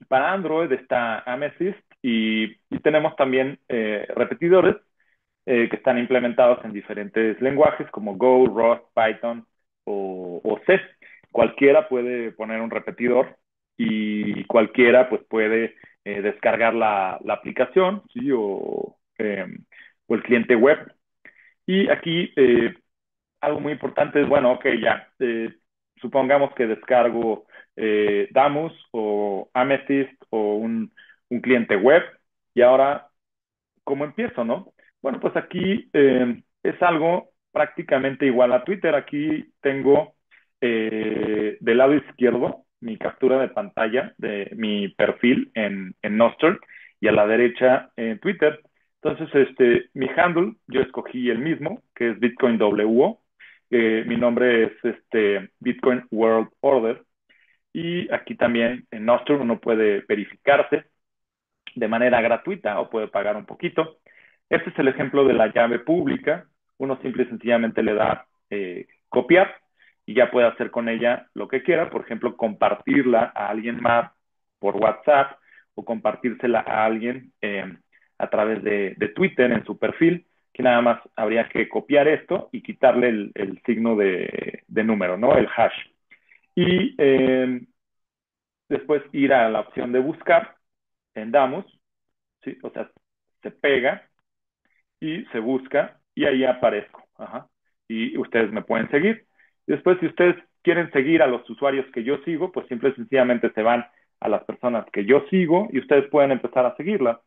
[0.08, 4.76] Para Android está Amethyst y, tenemos también eh, repetidores
[5.46, 9.46] eh, que están implementados en diferentes lenguajes como Go, Rust, Python
[9.86, 10.80] o, C.
[11.32, 13.38] Cualquiera puede poner un repetidor
[13.78, 18.30] y cualquiera pues puede eh, descargar la, aplicación ¿sí?
[18.34, 19.46] o, eh,
[20.08, 20.94] o, el cliente web.
[21.66, 22.76] Y aquí eh,
[23.42, 25.54] algo muy importante es, bueno, ok, ya, eh,
[26.02, 30.94] supongamos que descargo eh, Damus o Amethyst o un,
[31.30, 32.04] un, cliente web.
[32.54, 33.10] Y ahora,
[33.84, 34.74] ¿cómo empiezo, no?
[35.02, 38.96] Bueno, pues aquí eh, es algo prácticamente igual a Twitter.
[38.96, 40.16] Aquí tengo
[40.62, 46.60] del lado izquierdo mi captura de pantalla de mi perfil en, en Nostr
[47.00, 48.60] y a la derecha en Twitter.
[49.02, 53.22] Entonces, este, mi handle, yo escogí el mismo, que es Bitcoin WO.
[53.70, 57.04] Eh, mi nombre es este, Bitcoin World Order.
[57.74, 60.86] Y aquí también en Nostr uno puede verificarse
[61.76, 64.00] de manera gratuita o puede pagar un poquito.
[64.50, 66.48] Este es el ejemplo de la llave pública.
[66.78, 69.56] Uno simple y sencillamente le da eh, copiar
[70.06, 71.90] y ya puede hacer con ella lo que quiera.
[71.90, 74.12] Por ejemplo, compartirla a alguien más
[74.60, 75.40] por WhatsApp
[75.76, 77.66] o compartírsela a alguien eh,
[78.18, 82.62] a través de, Twitter en su perfil, que nada más habría que copiar esto y
[82.62, 85.36] quitarle el, signo de, número, ¿no?
[85.36, 85.74] El hash.
[86.56, 87.62] Y eh,
[88.70, 90.56] después ir a la opción de buscar
[91.16, 91.66] en Damus,
[92.44, 92.58] ¿sí?
[92.62, 92.92] O sea,
[93.42, 94.08] se pega
[95.00, 97.04] y se busca y ahí aparezco.
[97.18, 97.48] Ajá.
[97.88, 99.26] Y ustedes me pueden seguir.
[99.68, 103.52] Después, si ustedes quieren seguir a los usuarios que yo sigo, pues simple y sencillamente
[103.54, 103.86] se van
[104.20, 107.20] a las personas que yo sigo y ustedes pueden empezar a seguirlas.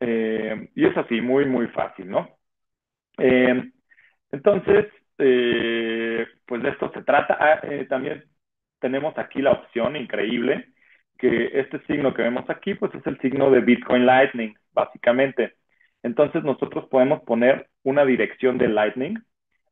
[0.00, 2.28] Eh, y es así, muy, muy fácil, ¿no?
[3.18, 3.70] Eh,
[4.30, 4.86] entonces,
[5.18, 7.36] eh, pues de esto se trata.
[7.40, 8.24] Ah, también
[8.80, 10.68] tenemos aquí la opción increíble,
[11.18, 15.54] que este signo que vemos aquí, pues es el signo de Bitcoin Lightning, básicamente.
[16.02, 19.18] Entonces nosotros podemos poner una dirección de Lightning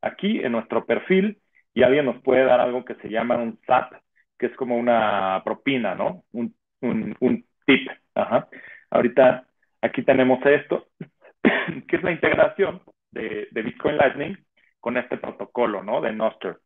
[0.06, 1.38] aquí en nuestro perfil
[1.74, 3.92] y alguien nos puede dar algo que se llama un SAT,
[4.38, 6.24] que es como una propina, ¿no?
[6.32, 7.88] Un, un, tip.
[8.14, 8.48] Ajá.
[8.90, 9.46] Ahorita
[9.82, 10.86] aquí tenemos esto,
[11.88, 14.36] que es la integración de, de, Bitcoin Lightning
[14.80, 16.00] con este protocolo, ¿no?
[16.00, 16.60] De Nostr.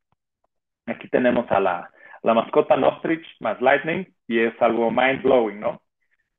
[0.86, 1.90] Aquí tenemos a la,
[2.22, 5.82] la mascota Nostrich más Lightning y es algo mind blowing, ¿no?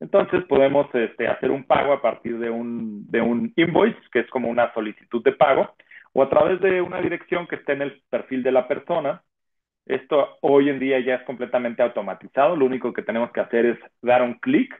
[0.00, 4.30] Entonces podemos este, hacer un pago a partir de un, de un invoice, que es
[4.30, 5.76] como una solicitud de pago,
[6.12, 9.22] o a través de una dirección que esté en el perfil de la persona.
[9.86, 12.56] Esto hoy en día ya es completamente automatizado.
[12.56, 14.72] Lo único que tenemos que hacer es dar un clic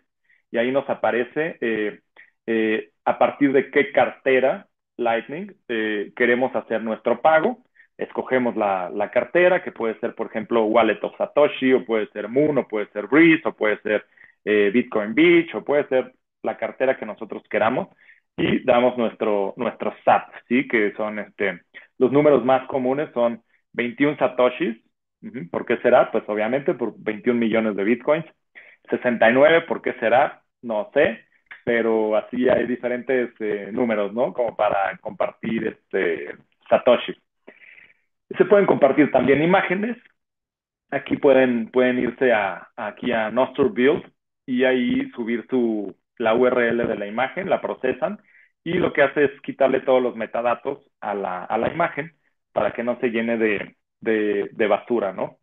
[0.51, 2.01] y ahí nos aparece eh,
[2.47, 7.65] eh, a partir de qué cartera Lightning eh, queremos hacer nuestro pago.
[7.97, 12.29] Escogemos la, la, cartera, que puede ser, por ejemplo, Wallet of Satoshi, o puede ser
[12.29, 14.07] Moon, o puede ser Breeze, o puede ser
[14.45, 17.89] Bitcoin Beach, o puede ser la cartera que nosotros queramos
[18.37, 20.67] y damos nuestro, nuestro SAT, ¿sí?
[20.69, 21.63] Que son este,
[21.99, 23.43] los números más comunes son
[23.73, 24.77] 21 satoshis.
[25.51, 26.11] ¿Por qué será?
[26.11, 28.27] Pues obviamente por 21 millones de bitcoins.
[28.91, 30.43] 69, ¿por qué será?
[30.63, 31.25] No sé,
[31.65, 34.33] pero así hay diferentes eh, números, ¿no?
[34.33, 36.35] Como para compartir este
[36.69, 37.17] satoshis.
[38.37, 39.97] Se pueden compartir también imágenes.
[40.91, 44.05] Aquí pueden, pueden irse a, aquí a Nostr Build
[44.47, 48.21] y ahí subir su, la URL de la imagen, la procesan
[48.65, 52.13] y lo que hace es quitarle todos los metadatos a la, a la imagen
[52.53, 55.39] para que no se llene de, de, de, basura, ¿no?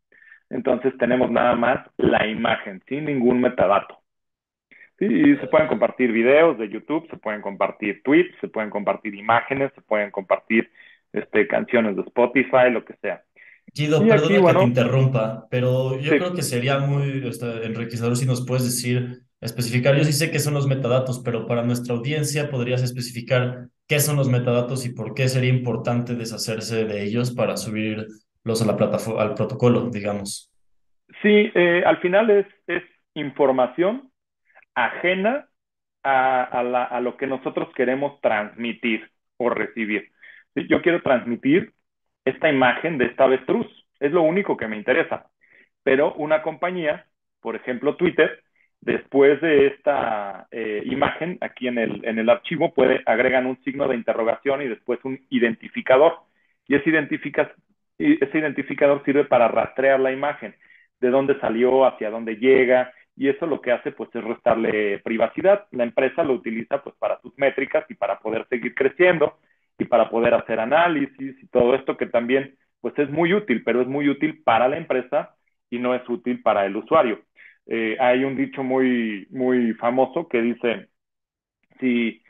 [0.49, 3.99] Entonces tenemos nada más la imagen, sin ningún metadato.
[4.97, 9.15] Sí, y se pueden compartir videos de YouTube, se pueden compartir tweets, se pueden compartir
[9.15, 10.69] imágenes, se pueden compartir
[11.13, 13.23] este, canciones de Spotify, lo que sea.
[13.73, 16.17] Guido, perdona que te interrumpa, pero yo sí.
[16.17, 19.95] creo que sería muy este, enriquecedor si nos puedes decir especificar.
[19.95, 24.15] Yo sí sé qué son los metadatos, pero para nuestra audiencia podrías especificar qué son
[24.17, 29.21] los metadatos y por qué sería importante deshacerse de ellos para subirlos a la plataforma,
[29.21, 30.51] al protocolo, digamos.
[31.21, 34.11] Sí, eh, al final es, es información
[34.75, 35.47] ajena
[36.03, 40.11] a, a, a lo que nosotros queremos transmitir o recibir.
[40.55, 41.73] Yo quiero transmitir
[42.25, 43.67] esta imagen de esta avestruz,
[43.99, 45.29] es lo único que me interesa.
[45.83, 47.07] Pero una compañía,
[47.41, 48.43] por ejemplo Twitter,
[48.81, 53.87] después de esta eh, imagen, aquí en el, en el archivo, puede agregan un signo
[53.87, 56.13] de interrogación y después un identificador.
[56.67, 57.51] Y ese, identifica,
[57.97, 60.55] ese identificador sirve para rastrear la imagen,
[60.99, 65.67] de dónde salió, hacia dónde llega, y eso lo que hace pues es restarle privacidad.
[65.71, 69.39] La empresa lo utiliza pues para sus métricas y para poder seguir creciendo
[69.77, 73.81] y para poder hacer análisis y todo esto que también pues es muy útil, pero
[73.81, 75.35] es muy útil para la empresa
[75.69, 77.19] y no es útil para el usuario.
[77.71, 80.89] Eh, hay un dicho muy, muy famoso que dice,
[81.79, 82.23] si,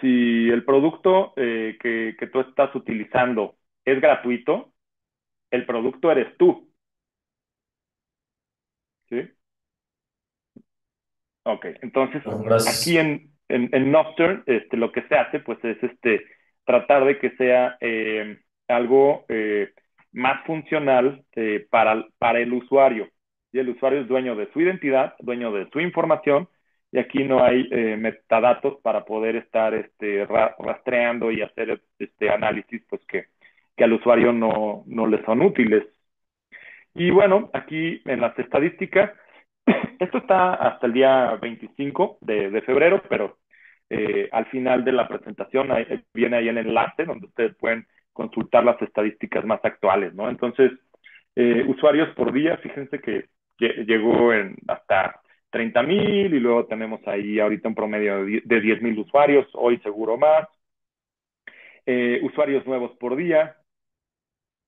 [0.00, 4.74] si el producto eh, que, que tú estás utilizando es gratuito,
[5.50, 6.70] el producto eres tú.
[9.08, 9.22] ¿Sí?
[11.44, 16.26] Ok, entonces aquí en, en, en Noster, este, lo que se hace pues es este,
[16.66, 19.72] tratar de que sea eh, algo eh,
[20.12, 21.24] más funcional
[21.70, 23.08] para, para el usuario.
[23.54, 26.48] Y el usuario es dueño de su identidad, dueño de su información,
[26.90, 32.30] y aquí no hay eh, metadatos para poder estar este, ra rastreando y hacer este
[32.30, 33.26] análisis pues que,
[33.76, 35.84] que al usuario no, no le son útiles.
[36.94, 39.12] Y bueno, aquí en las estadísticas,
[40.00, 43.38] esto está hasta el día 25 de, de febrero, pero
[43.88, 45.68] eh, al final de la presentación
[46.12, 50.28] viene ahí el enlace donde ustedes pueden consultar las estadísticas más actuales, ¿no?
[50.28, 50.72] Entonces,
[51.36, 53.26] eh, usuarios por día, fíjense que
[53.58, 54.30] llegó
[54.68, 59.78] hasta 30 mil y luego tenemos ahí ahorita un promedio de 10 mil usuarios, hoy
[59.78, 60.48] seguro más.
[61.86, 63.56] Eh, usuarios nuevos por día,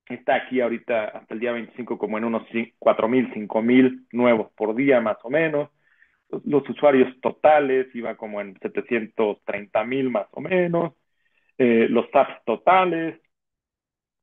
[0.08, 2.46] está aquí ahorita hasta el día 25 como en unos
[2.78, 5.70] 4 mil, 5 mil nuevos por día más o menos.
[6.44, 10.94] Los, usuarios totales iba como en 730 mil más o menos.
[11.58, 13.20] Eh, los SAPs totales.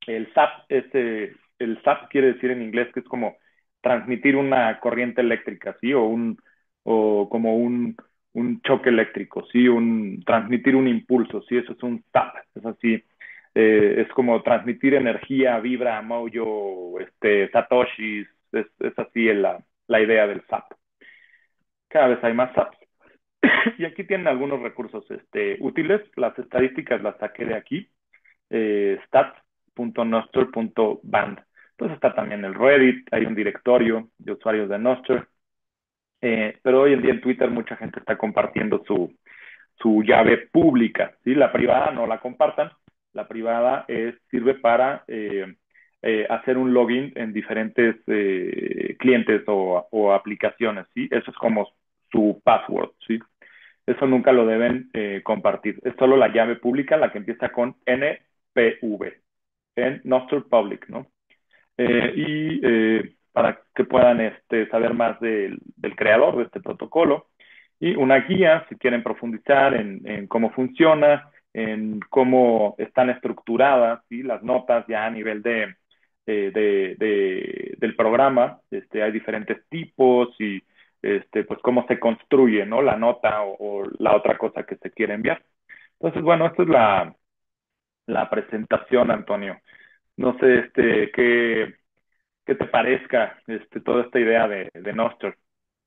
[0.06, 3.38] El SAP, ese, el SAP quiere decir en inglés que es como
[3.84, 5.94] transmitir una corriente eléctrica, ¿sí?
[5.94, 6.38] O, un,
[6.84, 7.96] o como un,
[8.34, 9.68] un choque eléctrico, ¿sí?
[9.68, 11.58] Un, transmitir un impulso, ¿sí?
[11.58, 13.04] Eso es un SAP, es así.
[13.56, 18.68] Eh, es como transmitir energía, vibra, mojo, este, satoshis, es,
[18.98, 20.74] así la, la idea del SAP.
[21.90, 22.78] Cada vez hay más SAPs.
[23.78, 26.02] y aquí tienen algunos recursos este, útiles.
[26.16, 27.90] Las estadísticas las saqué de aquí,
[28.50, 28.98] eh.
[31.84, 35.28] Entonces está también el Reddit, hay un directorio de usuarios de Noster.
[36.22, 39.14] Eh, pero hoy en día en Twitter mucha gente está compartiendo su,
[39.76, 41.12] su llave pública.
[41.26, 41.36] ¿sí?
[41.36, 42.72] La privada no la compartan.
[43.12, 45.56] La privada es, sirve para eh,
[46.02, 47.98] eh, hacer un login en diferentes
[48.98, 50.86] clientes o, o, aplicaciones.
[50.94, 51.10] ¿sí?
[51.12, 51.68] Eso es como
[52.14, 52.92] su password.
[53.06, 53.20] ¿sí?
[53.86, 54.90] Eso nunca lo deben
[55.24, 55.82] compartir.
[55.84, 59.16] Es solo la llave pública, la que empieza con NPV,
[59.76, 61.08] en Nostr Public, ¿no?
[61.78, 65.60] Eh, y eh, para que puedan este, saber más del,
[65.96, 67.28] creador de este protocolo
[67.80, 74.86] y una guía si quieren profundizar en, cómo funciona, en cómo están estructuradas las notas
[74.88, 75.76] ya a nivel de,
[76.26, 78.60] de del programa.
[78.72, 80.64] Este, hay diferentes tipos y
[81.02, 82.82] este, pues cómo se construye ¿no?
[82.82, 85.44] la nota o, o, la otra cosa que se quiere enviar.
[86.00, 87.16] Entonces, bueno, esta es la,
[88.06, 89.60] la presentación, Antonio
[90.18, 91.76] no sé este, qué,
[92.46, 94.94] qué te parezca este, toda esta idea de, de.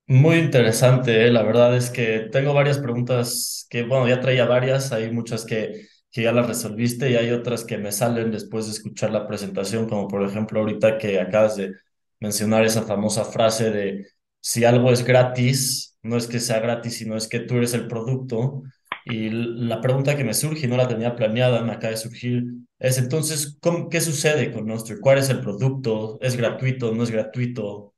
[0.09, 1.31] Muy interesante, ¿eh?
[1.31, 5.87] la verdad es que tengo varias preguntas que, bueno, ya traía varias, hay muchas que,
[6.11, 9.87] que ya las resolviste y hay otras que me salen después de escuchar la presentación,
[9.89, 11.73] como por ejemplo ahorita que acabas de
[12.21, 14.07] mencionar esa famosa frase de
[14.39, 17.87] si algo es gratis, no es que sea gratis, sino es que tú eres el
[17.87, 18.63] producto.
[19.09, 22.43] Y la pregunta que me surge, y no la tenía planeada, me acaba de surgir,
[22.79, 24.99] es entonces, ¿cómo, ¿qué sucede con Nostr?
[24.99, 26.17] ¿Cuál es el producto?
[26.21, 26.93] ¿Es gratuito?
[26.93, 27.93] ¿No es gratuito?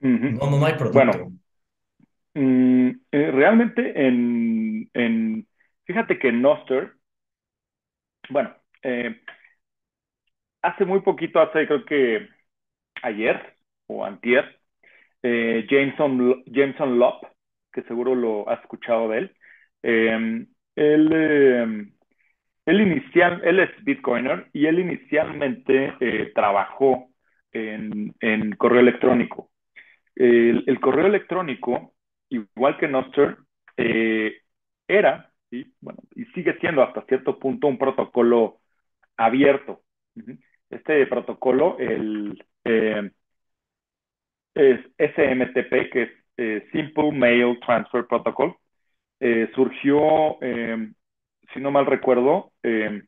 [0.00, 0.38] Uh -huh.
[0.38, 0.94] No, no, no hay producto.
[0.94, 1.32] Bueno,
[2.34, 5.46] mm, eh, realmente en, en,
[5.84, 6.96] fíjate que Nostr,
[8.30, 9.20] bueno, eh,
[10.62, 12.28] hace muy poquito, hace creo que
[13.02, 14.60] ayer o antier,
[15.22, 17.24] eh, Jameson, Jameson Lop,
[17.72, 19.36] que seguro lo has escuchado de él,
[19.84, 21.86] eh, él, eh,
[22.66, 27.10] él, inicial, él es Bitcoiner y él inicialmente eh, trabajó
[27.52, 28.14] en,
[28.56, 29.50] correo electrónico.
[30.16, 31.94] El, correo electrónico,
[32.30, 33.38] igual que Nostr,
[33.76, 34.38] eh,
[34.88, 35.64] era, y
[36.34, 38.60] sigue siendo hasta cierto punto un protocolo
[39.16, 39.82] abierto.
[40.70, 43.10] Este protocolo, el eh,
[44.54, 48.56] es SMTP, que es Simple Mail Transfer Protocol,
[49.20, 50.90] eh, surgió, eh,
[51.52, 53.02] si no mal recuerdo, eh,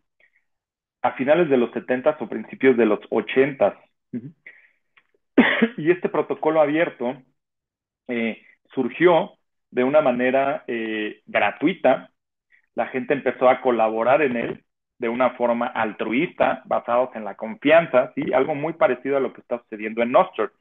[1.02, 3.78] a finales de los 70 o principios de los 80
[5.76, 7.22] y este protocolo abierto
[8.08, 8.42] eh,
[8.74, 9.32] surgió
[9.70, 12.10] de una manera eh, gratuita.
[12.74, 14.64] La gente empezó a colaborar en él
[14.98, 18.32] de una forma altruista, basados en la confianza, ¿sí?
[18.32, 20.52] algo muy parecido a lo que está sucediendo en Nostr.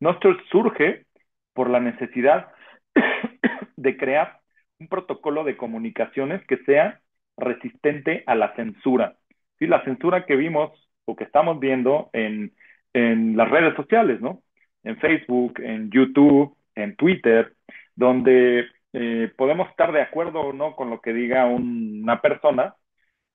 [0.00, 1.06] Nostr surge
[1.52, 2.48] por la necesidad
[3.76, 4.40] de crear
[4.82, 7.00] un protocolo de comunicaciones que sea
[7.36, 9.16] resistente a la censura.
[9.58, 9.66] ¿Sí?
[9.66, 10.70] La censura que vimos
[11.04, 12.52] o que estamos viendo en,
[12.92, 14.42] en las redes sociales, ¿no?
[14.84, 17.54] En Facebook, en YouTube, en Twitter,
[17.94, 22.74] donde eh, podemos estar de acuerdo o no con lo que diga un, una persona,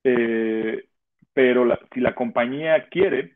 [0.03, 0.85] eh,
[1.33, 3.35] pero la, si la compañía quiere,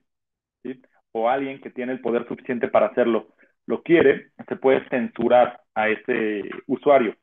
[1.13, 3.29] o alguien que tiene el poder suficiente para hacerlo,
[3.67, 7.15] lo quiere, se puede censurar a ese usuario.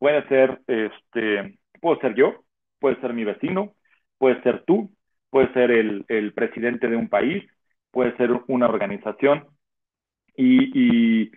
[0.00, 2.44] Puede ser, este, puedo ser yo,
[2.80, 3.74] puede ser mi vecino,
[4.18, 4.92] puede ser tú,
[5.30, 7.44] puede ser el, el presidente de un país,
[7.92, 9.48] puede ser una organización.
[10.36, 11.32] Y, y,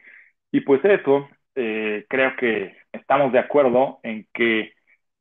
[0.52, 4.74] y pues eso, eh, creo que estamos de acuerdo en que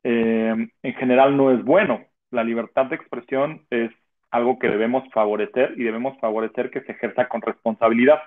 [0.05, 2.05] eh, en general no es bueno.
[2.30, 3.93] La libertad de expresión es
[4.30, 8.20] algo que debemos favorecer y debemos favorecer que se ejerza con responsabilidad.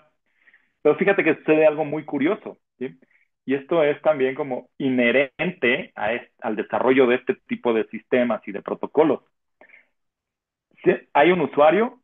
[0.82, 2.98] Pero fíjate que sucede algo muy curioso, ¿sí?
[3.46, 6.10] Y esto es también como inherente a
[6.42, 9.22] al desarrollo de este tipo de sistemas y de protocolos.
[11.14, 12.02] Hay un usuario,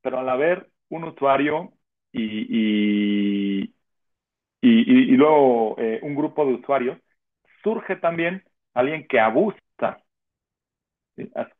[0.00, 1.72] pero al haber un usuario
[2.12, 3.72] y,
[4.60, 6.98] y luego eh, un grupo de usuarios,
[7.62, 8.42] surge también
[8.74, 9.58] alguien que abusa.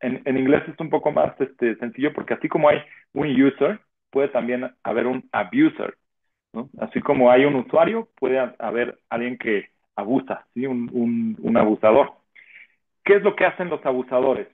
[0.01, 2.79] En, en, inglés es un poco más este, sencillo porque así como hay
[3.13, 3.81] un user,
[4.11, 5.97] puede también haber un abuser.
[6.79, 12.13] Así como hay un usuario, puede haber alguien que abusa, un, abusador.
[13.05, 14.49] ¿Qué es lo que hacen los abusadores?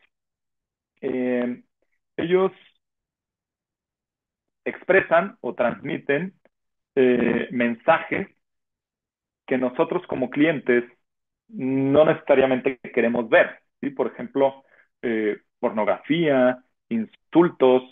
[1.00, 1.62] Eh,
[2.16, 2.52] ellos
[4.64, 6.34] expresan o transmiten
[6.94, 8.28] eh, mensajes
[9.46, 10.84] que nosotros como clientes
[11.48, 13.60] no necesariamente queremos ver.
[13.96, 14.64] Por ejemplo,
[15.02, 17.82] eh, pornografía, insultos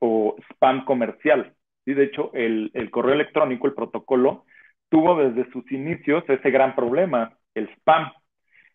[0.00, 1.53] o spam comercial.
[1.84, 1.94] ¿Sí?
[1.94, 4.44] De hecho, el, correo electrónico, el protocolo,
[4.88, 8.12] tuvo desde sus inicios ese gran problema, el spam.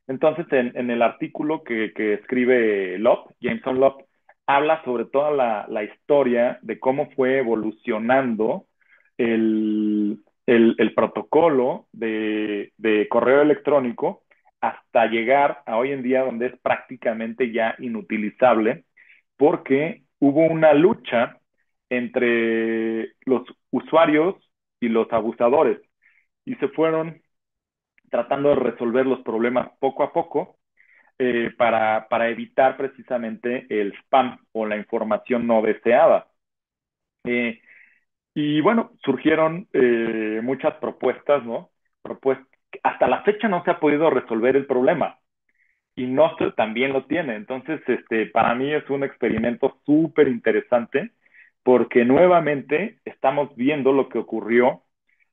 [0.08, 4.02] Entonces, en, el artículo que, escribe Lop, Jameson Lop,
[4.48, 5.32] habla sobre toda
[5.68, 8.66] la, historia de cómo fue evolucionando
[9.18, 10.24] el,
[10.96, 12.72] protocolo de,
[13.10, 14.24] correo electrónico
[14.62, 18.84] hasta llegar a hoy en día donde es prácticamente ya inutilizable
[19.38, 21.39] porque hubo una lucha
[21.90, 24.36] entre los usuarios
[24.80, 25.80] y los abusadores
[26.46, 27.22] y se fueron
[28.10, 30.58] tratando de resolver los problemas poco a poco
[31.20, 36.28] eh, para, para, evitar precisamente el spam o la información no deseada.
[37.26, 37.62] Eh,
[38.34, 41.72] y bueno, surgieron eh, muchas propuestas, ¿no?
[42.02, 42.42] Propuest
[42.84, 45.20] hasta la fecha no se ha podido resolver el problema
[45.96, 47.36] y Nostr también lo tiene.
[47.36, 51.12] Entonces, este, para mí es un experimento súper interesante
[51.64, 54.84] porque nuevamente estamos viendo lo que ocurrió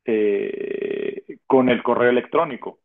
[0.04, 2.80] eh, con el correo electrónico.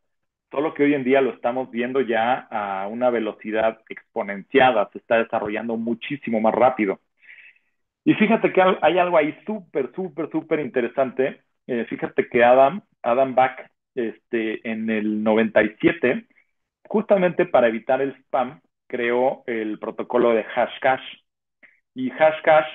[0.51, 5.17] Solo que hoy en día lo estamos viendo ya a una velocidad exponenciada, se está
[5.17, 6.99] desarrollando muchísimo más rápido.
[8.03, 11.41] Y fíjate que hay algo ahí súper, súper, súper interesante.
[11.67, 16.25] Eh, fíjate que Adam, Adam Back, este, en el 97,
[16.87, 21.03] justamente para evitar el spam, creó el protocolo de Hashcash.
[21.93, 22.67] Y Hashcash,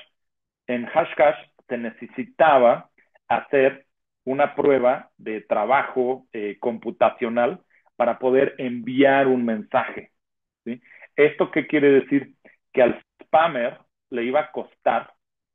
[0.67, 1.37] en Hashcash
[1.69, 2.91] se necesitaba
[3.29, 3.87] hacer
[4.25, 7.61] una prueba de trabajo eh, computacional
[7.97, 10.11] para poder enviar un mensaje.
[10.65, 10.81] ¿sí?
[11.15, 12.35] ¿Esto qué quiere decir?
[12.73, 13.79] Que al spammer
[14.11, 15.13] le iba a costar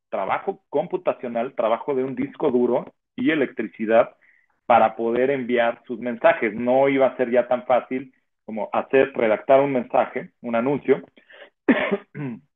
[0.10, 4.16] trabajo computacional, trabajo de un disco duro y electricidad
[4.66, 6.54] para poder enviar sus mensajes.
[6.54, 8.14] No iba a ser ya tan fácil
[8.46, 11.02] como hacer, redactar un mensaje, un anuncio,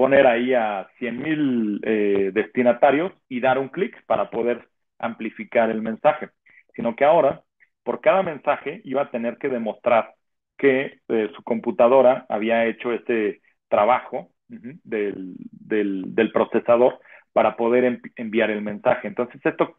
[0.00, 4.66] poner ahí a 100 mil eh, destinatarios y dar un clic para poder
[4.98, 6.30] amplificar el mensaje,
[6.74, 7.42] sino que ahora
[7.82, 10.14] por cada mensaje iba a tener que demostrar
[10.56, 16.98] que eh, su computadora había hecho este trabajo del, del, procesador
[17.34, 19.06] para poder en, enviar el mensaje.
[19.06, 19.76] Entonces, esto,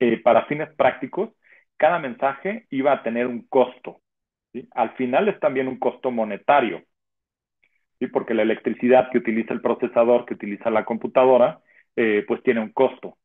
[0.00, 1.30] eh, para fines prácticos,
[1.78, 4.02] cada mensaje iba a tener un costo.
[4.72, 6.82] Al final es también un costo monetario,
[8.12, 11.60] porque la electricidad que utiliza el procesador, que utiliza la computadora,
[11.96, 13.16] eh, pues tiene un costo.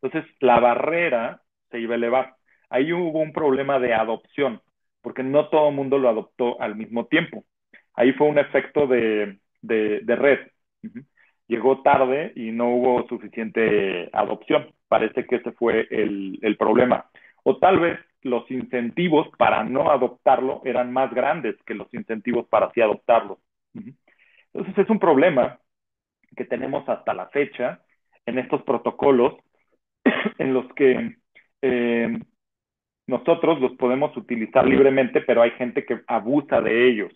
[0.00, 2.36] Entonces, la barrera se iba a elevar
[2.72, 4.60] ahí hubo un problema de adopción,
[5.02, 7.44] porque no todo el mundo lo adoptó al mismo tiempo.
[7.94, 10.38] Ahí fue un efecto de, de, de red.
[11.46, 14.72] Llegó tarde y no hubo suficiente adopción.
[14.88, 17.10] Parece que ese fue el, el problema.
[17.44, 22.70] O tal vez los incentivos para no adoptarlo eran más grandes que los incentivos para
[22.72, 23.38] sí adoptarlo.
[23.74, 25.58] Entonces es un problema
[26.36, 27.80] que tenemos hasta la fecha
[28.26, 29.34] en estos protocolos
[30.38, 31.16] en los que
[31.62, 32.18] eh,
[33.06, 37.12] nosotros los podemos utilizar libremente, pero hay gente que abusa de ellos.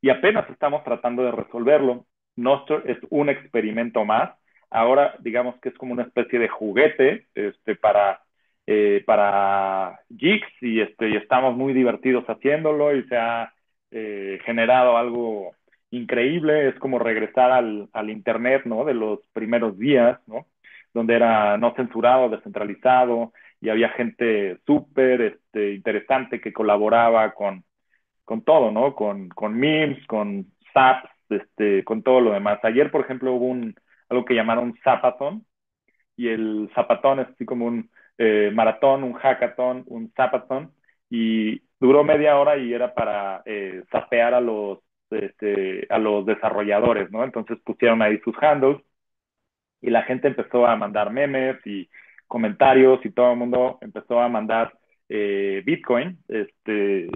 [0.00, 2.06] Y apenas estamos tratando de resolverlo.
[2.36, 4.32] Nostr es un experimento más.
[4.70, 8.22] Ahora, digamos que es como una especie de juguete este, para,
[8.66, 13.52] eh, para geeks y, este, y estamos muy divertidos haciéndolo y se ha
[13.94, 15.52] eh, generado algo
[15.90, 16.68] increíble.
[16.68, 18.84] Es como regresar al, al Internet, ¿no?
[18.84, 20.46] De los primeros días, ¿no?
[20.92, 27.64] Donde era no censurado, descentralizado, y había gente súper este, interesante que colaboraba con,
[28.24, 28.94] con todo, ¿no?
[28.94, 32.58] Con, con memes, con zaps, este, con todo lo demás.
[32.64, 33.74] Ayer, por ejemplo, hubo un,
[34.08, 35.46] algo que llamaron zapathon,
[36.16, 40.72] y el zapatón es así como un eh, maratón, un hackathon, un zapathon,
[41.10, 47.10] y duró media hora y era para eh, zapear a los, este, a los desarrolladores,
[47.10, 47.24] ¿no?
[47.24, 48.78] Entonces pusieron ahí sus handles
[49.80, 51.88] y la gente empezó a mandar memes y
[52.26, 54.72] comentarios y todo el mundo empezó a mandar
[55.08, 57.08] eh, Bitcoin este,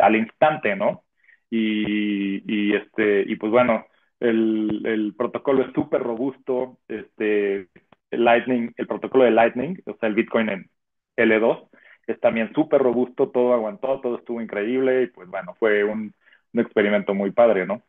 [0.00, 1.04] al instante, ¿no?
[1.50, 3.86] Y, y, este, y pues bueno,
[4.20, 7.68] el, el protocolo es súper robusto, este,
[8.10, 10.70] Lightning, el protocolo de Lightning, o sea, el Bitcoin en
[11.16, 11.68] L2,
[12.06, 16.14] es también súper robusto, todo aguantó, todo estuvo increíble y pues bueno, fue un,
[16.52, 17.82] un experimento muy padre, ¿no?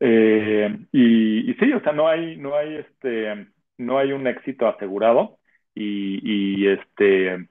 [0.00, 5.38] Eh, y, sí, o sea, no hay, no hay, este, no hay un éxito asegurado,
[5.74, 6.20] y,
[6.64, 7.48] y, este,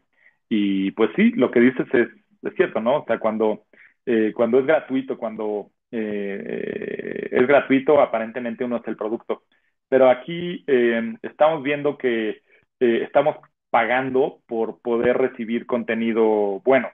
[0.49, 2.09] y pues sí, lo que dices es,
[2.43, 2.97] es cierto, ¿no?
[2.97, 3.65] O sea, cuando,
[4.05, 9.43] eh, cuando es gratuito, cuando eh, es gratuito, aparentemente uno es el producto.
[9.87, 12.41] Pero aquí eh, estamos viendo que
[12.79, 13.37] eh, estamos
[13.75, 16.89] pagando por poder recibir contenido bueno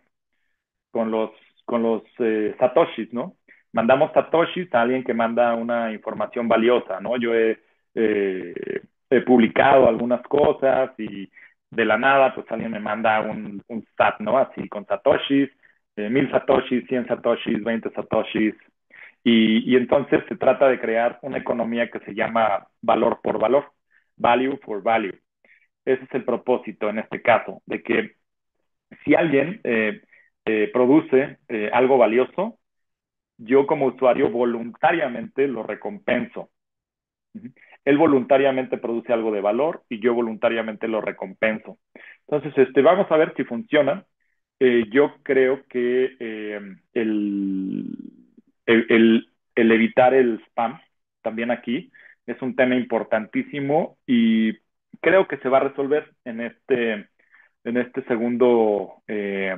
[0.89, 1.29] con los,
[1.65, 3.35] con los eh, satoshis, ¿no?
[3.71, 7.17] Mandamos satoshis a alguien que manda una información valiosa, ¿no?
[7.17, 7.59] Yo he
[7.93, 11.29] eh, he publicado algunas cosas y
[11.69, 14.39] de la nada, pues alguien me manda un, un sat, ¿no?
[14.39, 15.49] Así con satoshis,
[15.97, 18.55] eh, mil satoshis, cien satoshis, veinte satoshis.
[19.23, 23.65] Y, y entonces se trata de crear una economía que se llama valor por valor,
[24.17, 25.13] value for value.
[25.85, 28.15] Ese es el propósito en este caso, de que
[29.03, 30.01] si alguien eh,
[30.45, 32.59] eh, produce eh, algo valioso,
[33.37, 36.49] yo como usuario voluntariamente lo recompenso
[37.83, 41.79] él voluntariamente produce algo de valor y yo voluntariamente lo recompenso.
[42.27, 44.05] Entonces, este, vamos a ver si funciona.
[44.91, 46.15] Yo creo que
[46.93, 47.87] el,
[48.67, 50.79] el, evitar el spam
[51.23, 51.91] también aquí
[52.27, 54.51] es un tema importantísimo y
[55.01, 56.93] creo que se va a resolver en este,
[57.63, 59.55] en este segundo, eh,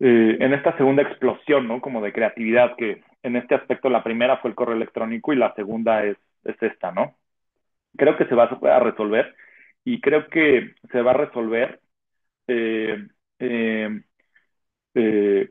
[0.00, 1.80] eh, en esta segunda explosión, ¿no?
[1.80, 5.54] Como de creatividad, que en este aspecto la primera fue el correo electrónico y la
[5.54, 7.16] segunda es es esta, ¿no?
[7.96, 9.34] Creo que se va a resolver
[9.84, 11.80] y creo que se va a resolver
[12.48, 13.08] eh,
[13.38, 14.02] eh,
[14.94, 15.50] eh,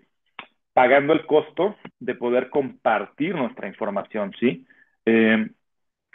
[0.74, 4.66] pagando el costo de poder compartir nuestra información, ¿sí?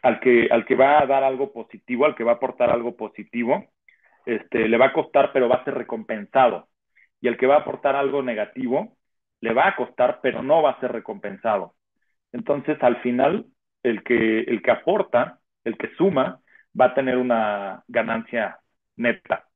[0.03, 2.97] Al, que, al que va a dar algo positivo, al que va a aportar algo
[2.97, 3.65] positivo,
[4.27, 6.69] este, le va a costar, pero va a ser recompensado.
[7.21, 8.97] Y al que va a aportar algo negativo,
[9.41, 11.75] le va a costar, pero no va a ser recompensado.
[12.33, 13.47] Entonces, al final,
[13.83, 16.41] el que, el que aporta, el que suma,
[16.79, 18.61] va a tener una ganancia
[18.97, 19.49] neta.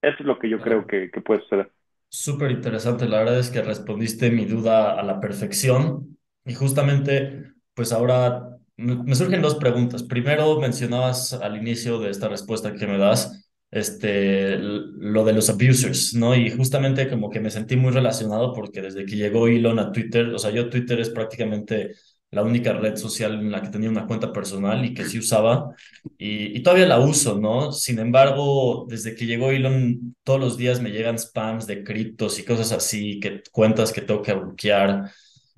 [0.00, 1.70] Eso es lo que yo creo que, que puede suceder.
[2.08, 7.92] Súper interesante, la verdad es que respondiste mi duda a la perfección y justamente, pues
[7.92, 10.02] ahora me surgen dos preguntas.
[10.02, 16.14] Primero, mencionabas al inicio de esta respuesta que me das, este, lo de los abusers,
[16.14, 16.34] ¿no?
[16.34, 20.28] Y justamente como que me sentí muy relacionado porque desde que llegó Elon a Twitter,
[20.34, 21.94] o sea, yo Twitter es prácticamente
[22.30, 25.74] la única red social en la que tenía una cuenta personal y que sí usaba
[26.18, 27.72] y, y, todavía la uso, ¿no?
[27.72, 32.44] Sin embargo, desde que llegó Elon, todos los días me llegan spams de criptos y
[32.44, 35.10] cosas así, que cuentas que tengo que bloquear,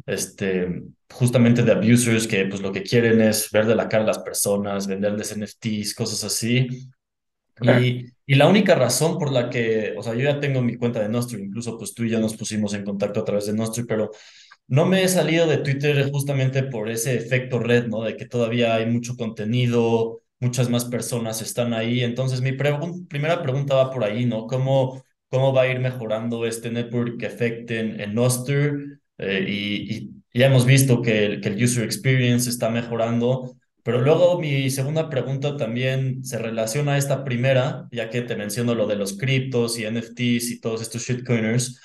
[0.09, 0.83] este,
[1.13, 4.19] justamente de abusers que pues lo que quieren es ver de la cara a las
[4.21, 6.69] personas, venderles NFTs, cosas así.
[7.61, 11.01] Y, y, la única razón por la que, o sea, yo ya tengo mi cuenta
[11.01, 13.85] de Nostri, incluso pues tú y yo nos pusimos en contacto a través de Nostri,
[13.85, 14.11] pero
[14.69, 18.03] no me he salido de Twitter justamente por ese efecto red, ¿no?
[18.03, 22.03] De que todavía hay mucho contenido, muchas más personas están ahí.
[22.03, 24.47] Entonces, mi pregun- primera pregunta va por ahí, ¿no?
[24.47, 29.01] ¿Cómo, cómo va a ir mejorando este network effect en, en Nostr?
[29.19, 29.99] Eh, y,
[30.33, 33.57] y ya hemos visto que el, que el user experience está mejorando.
[33.83, 38.75] Pero luego mi segunda pregunta también se relaciona a esta primera, ya que te menciono
[38.75, 41.81] lo de los criptos y NFTs y todos estos shitcoiners.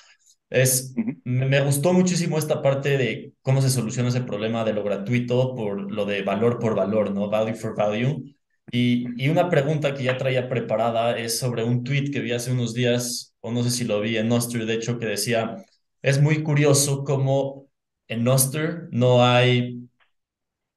[0.50, 4.84] Es, me me gustó muchísimo esta parte de cómo se soluciona ese problema de lo
[4.84, 7.28] gratuito por lo de valor por valor, ¿no?
[7.30, 8.22] Value for value.
[8.70, 12.52] Y, y una pregunta que ya traía preparada es sobre un tweet que vi hace
[12.52, 15.56] unos días, o no sé si lo vi en Nostr, de hecho, que decía,
[16.04, 17.68] es muy curioso cómo
[18.08, 19.88] en Nostr no hay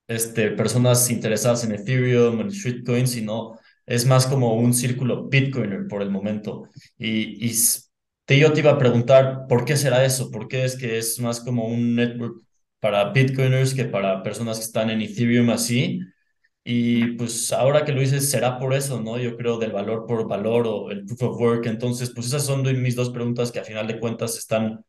[0.08, 6.02] este, personas interesadas en Ethereum, en shitcoin, sino es más como un círculo Bitcoiner por
[6.02, 6.70] el momento.
[6.98, 7.54] Y, y
[8.26, 10.32] te, yo te iba a preguntar, ¿por qué será eso?
[10.32, 12.42] ¿Por qué es que es más como un network
[12.80, 16.00] para Bitcoiners que para personas que están en Ethereum así?
[16.64, 19.20] Y pues ahora que lo dices, será por eso, ¿no?
[19.20, 21.66] Yo creo del valor por valor o el proof of work.
[21.68, 24.86] Entonces, pues esas son mis dos preguntas que a final de cuentas están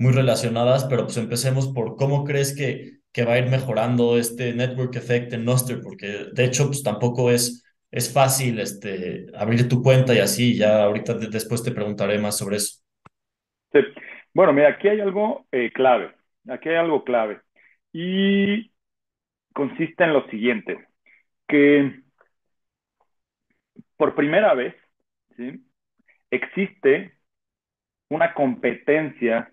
[0.00, 4.54] muy relacionadas, pero pues empecemos por cómo crees que, que va a ir mejorando este
[4.54, 9.82] network effect en Nostr, porque de hecho, pues tampoco es, es fácil este, abrir tu
[9.82, 10.56] cuenta y así.
[10.58, 12.78] Ya ahorita de- después te preguntaré más sobre eso.
[13.72, 13.80] Sí.
[14.34, 16.14] Bueno, mira, aquí hay algo eh, clave.
[16.48, 17.40] Aquí hay algo clave.
[17.92, 18.72] Y
[19.54, 20.86] consiste en lo siguiente,
[21.48, 22.02] que
[23.96, 24.74] por primera vez,
[25.36, 25.64] ¿sí?
[26.30, 27.14] existe
[28.10, 29.52] una competencia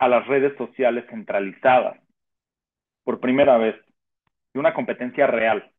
[0.00, 2.00] a las redes sociales centralizadas.
[3.04, 3.76] Por primera vez.
[4.54, 5.70] Una competencia real.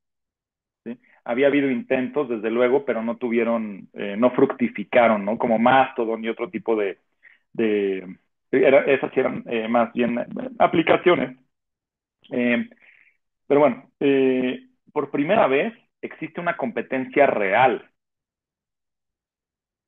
[1.24, 5.38] Había habido intentos, desde luego, pero no tuvieron, eh, no fructificaron, ¿no?
[5.38, 6.98] Como Mastodon y otro tipo de,
[7.54, 8.18] de
[8.52, 10.26] esas eran eh, más bien eh,
[10.60, 11.38] aplicaciones.
[12.30, 13.92] Pero bueno,
[14.94, 17.90] por primera vez existe una competencia real.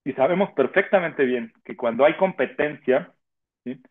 [0.05, 3.13] Y sabemos perfectamente bien que cuando hay competencia,
[3.63, 3.81] ¿sí?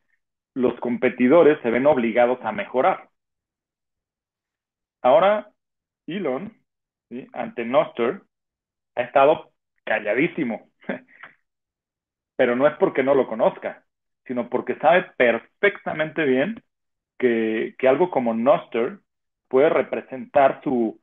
[0.55, 3.09] Los competidores se ven obligados a mejorar.
[5.03, 5.51] Ahora,
[6.07, 6.53] Elon,
[7.33, 8.23] ante Nostr,
[8.95, 9.53] ha estado
[9.85, 10.71] calladísimo,
[12.37, 13.85] pero no es porque no lo conozca,
[14.27, 16.63] sino porque sabe perfectamente bien
[17.19, 19.01] que, que algo como Nostr
[19.49, 21.01] puede representar su,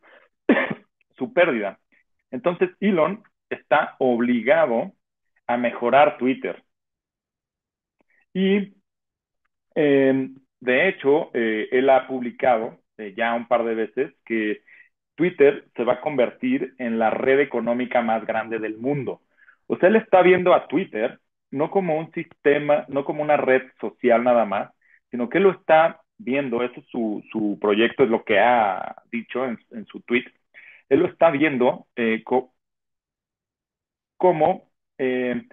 [1.18, 1.80] su pérdida.
[2.32, 4.94] Entonces, Elon está obligado
[5.48, 6.64] a mejorar Twitter.
[8.34, 8.79] Y
[9.76, 14.62] eh, de hecho, eh, él ha publicado eh, ya un par de veces que
[15.16, 19.22] Twitter se va a convertir en la red económica más grande del mundo.
[19.68, 21.20] O sea, él está viendo a Twitter
[21.52, 24.72] no como un sistema, no como una red social nada más,
[25.12, 29.46] sino que lo está viendo, ese es su, su proyecto, es lo que ha dicho
[29.46, 30.26] en, en su tweet,
[30.90, 32.54] él lo está viendo eh, co
[34.18, 35.48] como eh,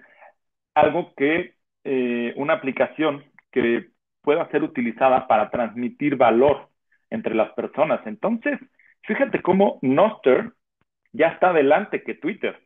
[0.75, 3.89] algo que, eh, una aplicación que
[4.27, 6.67] pueda ser utilizada para transmitir valor
[7.09, 8.05] entre las personas.
[8.05, 8.59] Entonces,
[9.03, 10.53] fíjate cómo Nostr
[11.13, 12.59] ya está adelante que Twitter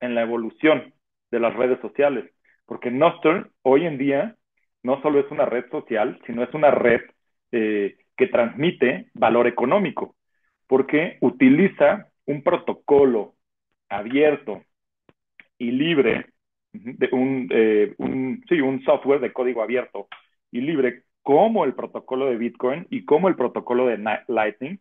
[0.00, 0.92] en la evolución
[1.30, 2.30] de las redes sociales,
[2.66, 4.36] porque Nostr hoy en día
[4.82, 7.00] no solo es una red social, sino es una red
[7.52, 10.14] eh, que transmite valor económico,
[10.66, 13.32] porque utiliza un protocolo
[13.88, 14.62] abierto
[15.56, 16.26] y libre,
[16.74, 20.06] de un, eh, un, sí, un software de código abierto
[20.50, 23.98] y libre como el protocolo de Bitcoin y como el protocolo de
[24.28, 24.78] Lightning,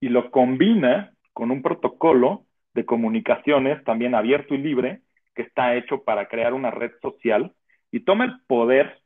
[0.00, 5.02] y lo combina con un protocolo de comunicaciones también abierto y libre
[5.34, 7.52] que está hecho para crear una red social
[7.90, 9.00] y toma el poder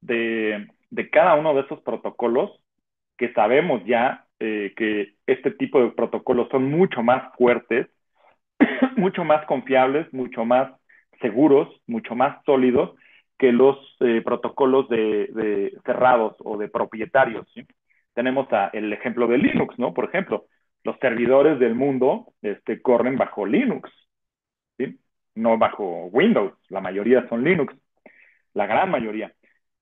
[0.00, 2.50] de, de cada uno de esos protocolos
[3.16, 7.88] que sabemos ya eh, que este tipo de protocolos son mucho más fuertes,
[8.96, 10.72] mucho más confiables, mucho más
[11.20, 12.94] seguros, mucho más sólidos
[13.38, 17.46] que los eh, protocolos de, cerrados o de propietarios.
[18.12, 19.94] Tenemos el ejemplo de Linux, ¿no?
[19.94, 20.46] Por ejemplo,
[20.82, 23.90] los servidores del mundo este, corren bajo Linux,
[24.76, 24.98] ¿sí?
[25.36, 27.74] no bajo Windows, la mayoría son Linux,
[28.54, 29.32] la gran mayoría.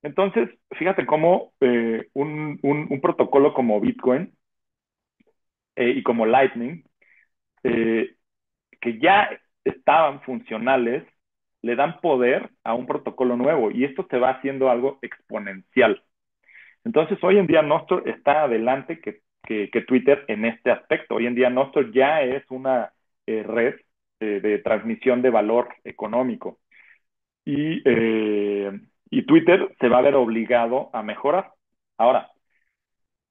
[0.02, 4.32] Entonces, fíjate cómo eh, un, un, protocolo como Bitcoin
[5.76, 6.84] eh, y como Lightning,
[7.62, 9.28] que ya
[9.64, 11.02] estaban funcionales,
[11.66, 16.02] le dan poder a un protocolo nuevo y esto se va haciendo algo exponencial.
[16.84, 21.16] Entonces, hoy en día Nostr está adelante que, que, Twitter en este aspecto.
[21.16, 22.92] Hoy en día Nostr ya es una
[23.26, 23.74] eh, red
[24.20, 26.60] eh, de transmisión de valor económico.
[27.44, 28.70] Y, eh,
[29.10, 31.50] y Twitter se va a ver obligado a mejorar.
[31.98, 32.30] Ahora,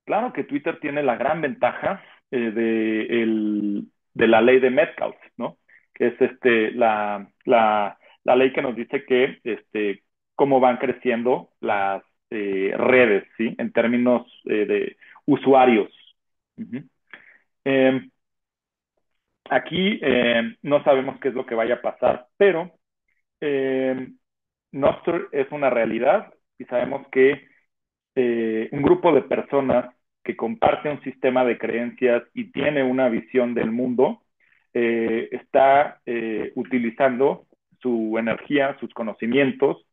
[0.06, 5.58] claro que Twitter tiene la gran ventaja de, el, de, la ley de Metcalfe, ¿no?
[5.94, 7.30] Que es este, la,
[8.26, 10.04] la ley que nos dice que este,
[10.36, 13.56] cómo van creciendo las eh, redes, ¿sí?
[13.58, 15.90] En términos eh, de usuarios.
[17.64, 18.10] Eh,
[19.50, 20.00] aquí
[20.62, 22.72] no sabemos qué es lo que vaya a pasar, pero
[24.72, 27.48] Nostr es una realidad y sabemos que
[28.16, 29.96] un grupo de personas
[30.26, 34.24] que comparte un sistema de creencias y tiene una visión del mundo,
[34.74, 37.46] eh, está eh, utilizando
[37.86, 39.86] su energía, sus conocimientos,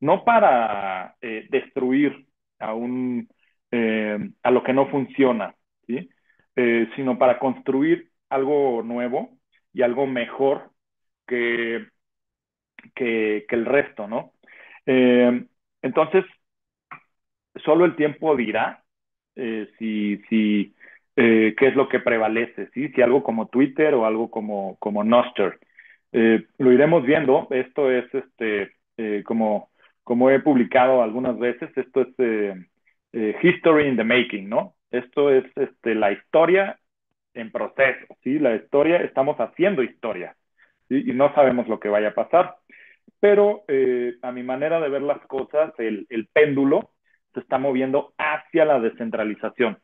[0.00, 2.26] no para eh, destruir
[2.58, 3.28] a, un,
[4.42, 5.54] a lo que no funciona,
[5.86, 6.08] ¿sí?
[6.96, 9.36] sino para construir algo nuevo
[9.74, 10.70] y algo mejor
[11.26, 11.86] que,
[12.94, 14.32] que, el resto, ¿no?
[14.86, 16.24] entonces,
[17.64, 18.82] solo el tiempo dirá
[19.36, 20.74] eh, si, si
[21.16, 22.88] eh, qué es lo que prevalece, ¿sí?
[22.88, 25.04] si algo como Twitter o algo como, como.
[26.18, 29.68] Eh, lo iremos viendo, esto es este, eh, como,
[30.02, 32.08] como he publicado algunas veces, esto es
[33.12, 34.76] eh, history in the making, ¿no?
[34.90, 36.80] Esto es este, la historia
[37.34, 38.38] en proceso, ¿sí?
[38.38, 40.34] La historia, estamos haciendo historia.
[40.88, 42.56] Y no sabemos lo que vaya a pasar.
[43.20, 43.64] Pero
[44.22, 46.92] a mi manera de ver las cosas, el, el péndulo
[47.34, 49.78] se está moviendo hacia la descentralización.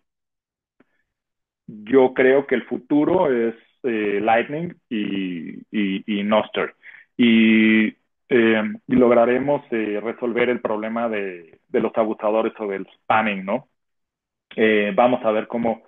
[1.67, 6.23] Yo creo que el futuro es eh, Lightning y, y, y
[8.35, 13.69] eh, y lograremos eh, resolver el problema de, los abusadores o del spamming, ¿no?
[14.57, 15.83] Eh, vamos a ver cómo,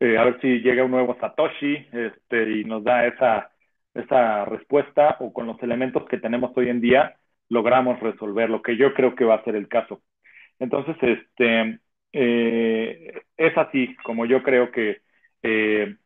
[0.00, 3.50] a ver si llega un nuevo Satoshi este, y nos da esa,
[4.46, 7.16] respuesta o con los elementos que tenemos hoy en día
[7.48, 10.02] logramos resolver lo que yo creo que va a ser el caso.
[10.60, 11.80] Entonces, este,
[12.12, 15.02] eh, es así como yo creo que
[15.42, 15.96] eh,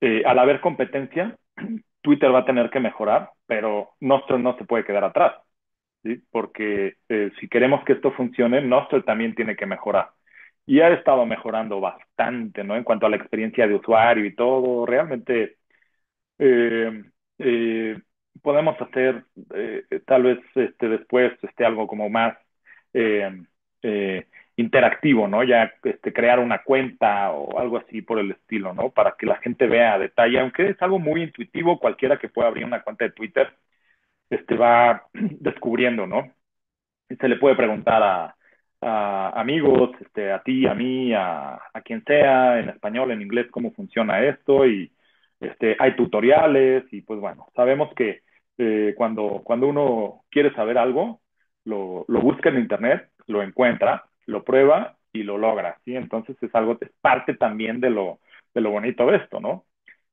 [0.00, 1.36] eh, al haber competencia,
[2.02, 5.34] Twitter va a tener que mejorar, pero Nostr no se puede quedar atrás,
[6.30, 10.10] porque eh, si queremos que esto funcione, Nostr también tiene que mejorar.
[10.66, 12.76] Y ha estado mejorando bastante, ¿no?
[12.76, 15.56] En cuanto a la experiencia de usuario y todo, realmente
[16.38, 17.04] eh,
[17.38, 17.98] eh,
[18.42, 19.24] podemos hacer
[20.06, 22.36] tal vez este, después este, algo como más
[23.82, 24.26] eh,
[24.60, 25.42] interactivo, ¿no?
[25.44, 28.90] Ya este, crear una cuenta o algo así por el estilo, ¿no?
[28.90, 32.48] Para que la gente vea a detalle, aunque es algo muy intuitivo, cualquiera que pueda
[32.48, 33.52] abrir una cuenta de Twitter,
[34.30, 36.32] este, va descubriendo, ¿no?
[37.20, 38.36] Se le puede preguntar a,
[38.80, 43.48] a amigos, este, a ti, a mí, a, a, quien sea, en español, en inglés,
[43.50, 44.92] cómo funciona esto y
[45.40, 48.22] este, hay tutoriales y pues bueno, sabemos que
[48.58, 51.20] eh, cuando, cuando uno quiere saber algo,
[51.64, 55.96] lo, lo busca en internet lo encuentra, lo prueba y lo logra, ¿sí?
[55.96, 58.20] Entonces es algo, es parte también de lo,
[58.54, 59.66] de lo bonito de esto, ¿no?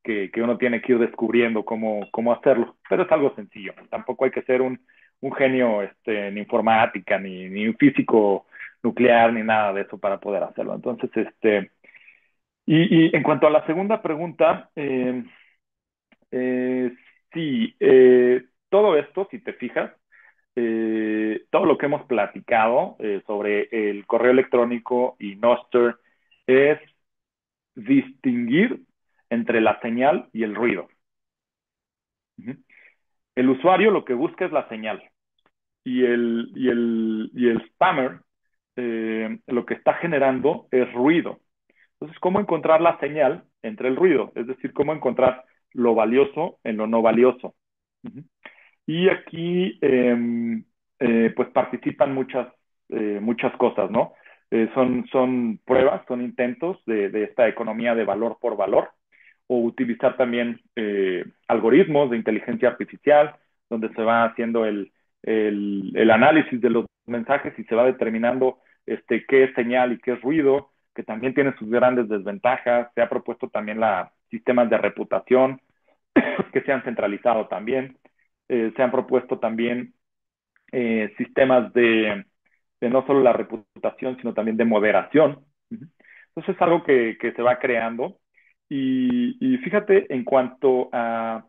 [0.04, 4.26] Que, que uno tiene que ir descubriendo cómo, cómo hacerlo, pero es algo sencillo, tampoco
[4.26, 4.80] hay que ser un,
[5.22, 8.48] un genio este, en informática, ni, ni un físico
[8.84, 10.76] nuclear, ni nada de eso para poder hacerlo.
[10.76, 11.72] Entonces, este,
[12.66, 15.24] y, y en cuanto a la segunda pregunta, eh,
[16.32, 16.92] eh,
[17.34, 19.92] sí, eh, todo esto, si te fijas,
[20.60, 26.00] eh, todo lo que hemos platicado eh, sobre el correo electrónico y Nostr
[26.48, 26.80] es
[27.76, 28.82] distinguir
[29.30, 30.88] entre la señal y el ruido.
[33.36, 35.04] El usuario lo que busca es la señal
[35.84, 38.22] y el, y el, y el spammer
[38.78, 41.40] eh, lo que está generando es ruido.
[41.94, 44.32] Entonces, ¿cómo encontrar la señal entre el ruido?
[44.34, 47.54] Es decir, ¿cómo encontrar lo valioso en lo no valioso?
[48.04, 48.26] Uh -huh.
[48.88, 50.64] Y aquí, eh,
[51.00, 52.48] eh, pues participan muchas,
[52.90, 54.14] eh, muchas cosas, ¿no?
[54.50, 58.92] Eh, son, son pruebas, son intentos de, de, esta economía de valor por valor,
[59.48, 63.36] o utilizar también eh, algoritmos de inteligencia artificial,
[63.70, 68.60] donde se va haciendo el, el, el, análisis de los mensajes y se va determinando
[68.86, 72.90] este, qué es señal y qué es ruido, que también tiene sus grandes desventajas.
[72.96, 75.62] Se ha propuesto también la, sistemas de reputación
[76.54, 77.98] que se han centralizado también
[78.50, 79.94] eh, se han propuesto también
[80.72, 82.26] eh, sistemas de,
[82.82, 85.46] no solo la reputación, sino también de moderación.
[85.70, 88.20] Entonces es algo que, se va creando.
[88.70, 91.46] Y, y, fíjate, en cuanto a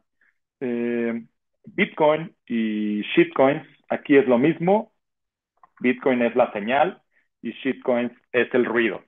[0.61, 1.25] eh,
[1.65, 4.93] Bitcoin y shitcoins, aquí es lo mismo.
[5.81, 7.03] Bitcoin es la señal
[7.43, 9.03] y shitcoins es el ruido.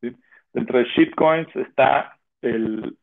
[0.00, 0.16] ¿sí?
[0.52, 2.96] Dentro de shitcoins está el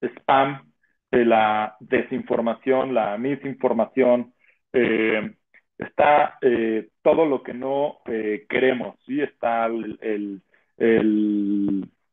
[0.00, 0.67] spam
[1.10, 4.34] de la desinformación, la misinformación,
[4.72, 5.34] eh,
[5.78, 9.20] está eh, todo lo que no eh, queremos, ¿sí?
[9.20, 9.68] Está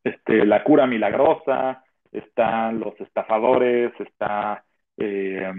[0.04, 4.64] este, la cura milagrosa, están los estafadores, está
[4.98, 5.52] eh,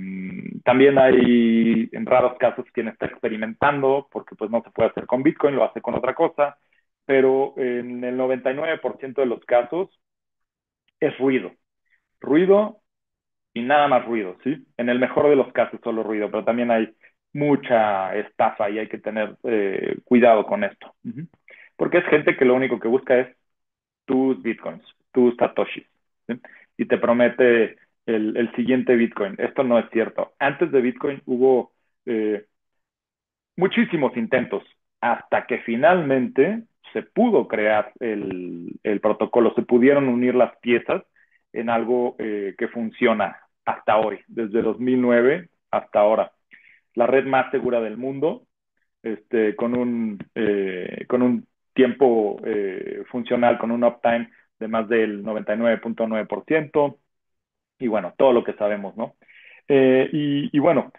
[0.64, 5.22] también hay en raros casos quien está experimentando, porque pues no se puede hacer con
[5.22, 6.58] Bitcoin, lo hace con otra cosa,
[7.04, 9.90] pero en el 99% de los casos
[11.00, 11.52] es ruido.
[12.20, 12.80] Ruido
[13.56, 14.66] y nada más ruido, ¿sí?
[14.76, 16.94] En el mejor de los casos solo ruido, pero también hay
[17.32, 20.94] mucha estafa y hay que tener eh, cuidado con esto.
[21.74, 23.34] Porque es gente que lo único que busca es
[24.04, 25.86] tus bitcoins, tus satoshis,
[26.26, 26.34] ¿sí?
[26.76, 29.36] y te promete el, siguiente Bitcoin.
[29.38, 30.34] Esto no es cierto.
[30.38, 31.72] Antes de Bitcoin hubo
[32.04, 32.44] eh,
[33.56, 34.64] muchísimos intentos
[35.00, 41.02] hasta que finalmente se pudo crear el, protocolo, se pudieron unir las piezas
[41.54, 46.32] en algo eh, que funciona hasta hoy, desde 2009 hasta ahora.
[46.94, 48.46] La red más segura del mundo,
[49.02, 52.40] este, con, un, eh, con un tiempo
[53.10, 56.96] funcional, con un uptime de más del 99.9%,
[57.78, 59.16] y bueno, todo lo que sabemos, ¿no?
[59.68, 60.08] Eh,
[60.52, 60.92] y, bueno,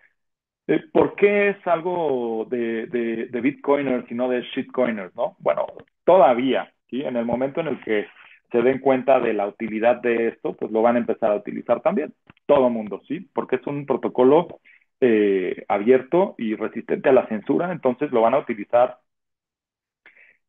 [0.68, 5.36] eh, ¿por qué es algo de, de, Bitcoiners y no de shitcoiners, no?
[5.39, 5.65] Bueno,
[6.03, 6.72] todavía.
[6.89, 8.07] En el momento en el que
[8.51, 11.82] se den cuenta de la utilidad de esto, pues lo van a empezar a utilizar
[11.82, 12.13] también,
[12.47, 13.29] todo mundo, ¿sí?
[13.33, 14.59] Porque es un protocolo
[14.99, 18.99] eh, abierto y resistente a la censura, entonces lo van a utilizar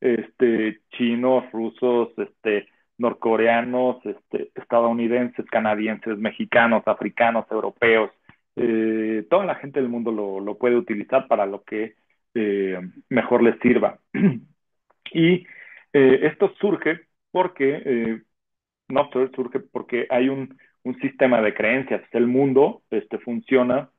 [0.00, 8.10] este, chinos, rusos, este, norcoreanos, este, estadounidenses, canadienses, mexicanos, africanos, europeos,
[8.56, 11.96] eh, toda la gente del mundo lo, puede utilizar para lo que
[12.34, 12.80] eh,
[13.10, 13.98] mejor les sirva.
[15.12, 15.46] y
[15.92, 17.00] esto surge
[17.32, 18.20] porque,
[18.88, 20.56] no surge porque hay un,
[20.88, 22.02] un, sistema de creencias.
[22.12, 23.90] El mundo este, funciona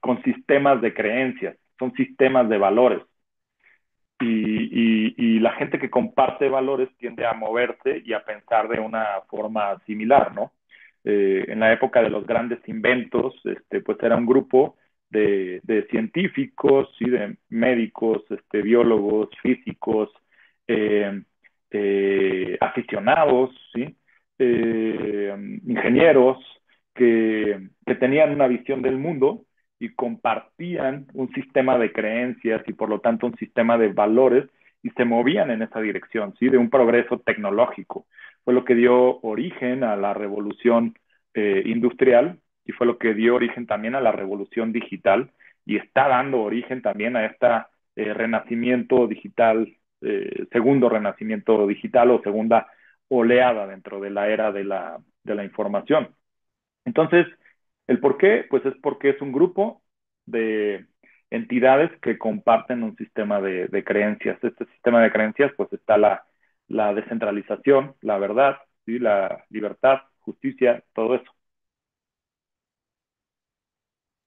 [0.00, 3.02] con sistemas de creencias, son sistemas de valores
[4.20, 9.78] y, la gente que comparte valores tiende a moverse y a pensar de una forma
[9.86, 10.52] similar, ¿no?
[11.04, 14.76] Eh, en la época de los grandes inventos, este, pues era un grupo
[15.10, 20.10] de, científicos y de médicos, este, biólogos, físicos,
[20.66, 21.22] eh,
[21.70, 23.96] eh, aficionados, ¿sí?
[24.38, 26.38] Ingenieros
[26.94, 29.44] que, que tenían una visión del mundo
[29.78, 34.48] y compartían un sistema de creencias y por lo tanto un sistema de valores
[34.82, 36.48] y se movían en esa dirección, ¿sí?
[36.48, 38.06] De un progreso tecnológico.
[38.44, 40.94] Fue lo que dio origen a la revolución
[41.34, 45.32] eh, industrial y fue lo que dio origen también a la revolución digital
[45.64, 47.48] y está dando origen también a este
[47.96, 52.68] renacimiento digital, eh, segundo renacimiento digital o segunda
[53.08, 56.14] oleada dentro de la era de la, de la información.
[56.84, 57.26] Entonces,
[57.88, 58.44] ¿El por qué?
[58.48, 59.82] Pues es porque es un grupo
[60.26, 60.86] de
[61.30, 64.38] entidades que comparten un sistema de, creencias.
[64.44, 66.24] Este sistema de creencias, pues está la,
[66.94, 68.98] descentralización, la verdad, ¿sí?
[68.98, 71.32] la libertad, justicia, todo eso.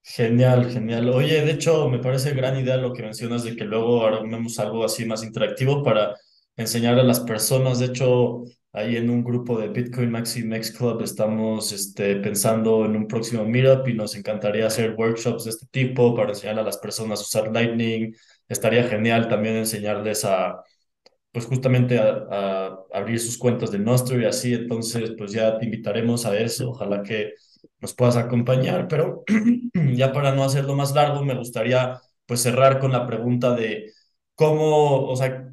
[0.03, 1.09] Genial, genial.
[1.09, 4.84] Oye, de hecho, me parece gran idea lo que mencionas de que luego armemos algo
[4.84, 6.15] así más interactivo para
[6.57, 7.77] enseñar a las personas.
[7.79, 8.43] De hecho,
[8.74, 13.43] Ahí en un grupo de Bitcoin Maxi Mex Club estamos este, pensando en un próximo
[13.43, 17.24] meetup y nos encantaría hacer workshops de este tipo para enseñar a las personas a
[17.24, 18.13] usar Lightning.
[18.47, 20.63] Estaría genial también enseñarles a,
[21.32, 24.53] pues justamente a, abrir sus cuentas de Nostr y así.
[24.53, 26.72] Entonces, pues ya te invitaremos a eso.
[26.72, 27.34] Ojalá que
[27.82, 29.24] nos puedas acompañar, pero
[29.95, 33.91] ya para no hacerlo más largo, me gustaría pues cerrar con la pregunta de
[34.36, 35.51] cómo, o sea,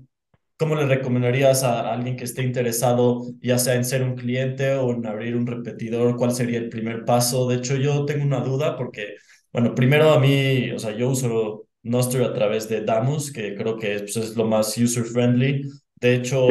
[0.59, 4.91] ¿Cómo le recomendarías a alguien que esté interesado, ya sea en ser un cliente o
[4.91, 6.17] en abrir un repetidor?
[6.17, 7.49] ¿Cuál sería el primer paso?
[7.49, 9.15] De hecho, yo tengo una duda porque,
[9.53, 13.77] bueno, primero a mí, o sea, yo uso Nostr a través de Damus, que creo
[13.77, 15.63] que es, pues, es lo más user-friendly.
[15.95, 16.49] De hecho,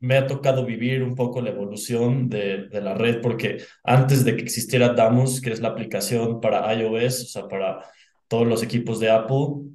[0.00, 4.34] me ha tocado vivir un poco la evolución de, de, la red porque antes de
[4.34, 7.82] que existiera Damus, que es la aplicación para iOS, o sea, para
[8.28, 9.74] todos los equipos de Apple,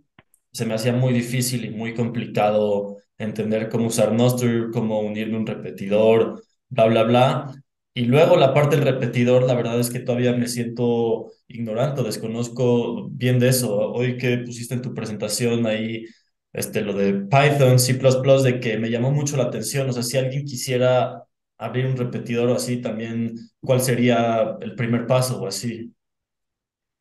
[0.51, 5.47] se me hacía muy difícil y muy complicado entender cómo usar Nostr, cómo unirme un
[5.47, 7.53] repetidor, bla, bla, bla.
[7.93, 13.09] Y luego la parte del repetidor, la verdad es que todavía me siento ignorante, desconozco
[13.09, 13.91] bien de eso.
[13.91, 16.05] Hoy que pusiste en tu presentación ahí
[16.53, 19.89] este, lo de Python, C++, de que me llamó mucho la atención.
[19.89, 21.23] O sea, si alguien quisiera
[21.57, 25.93] abrir un repetidor o así, también, ¿cuál sería el primer paso o así?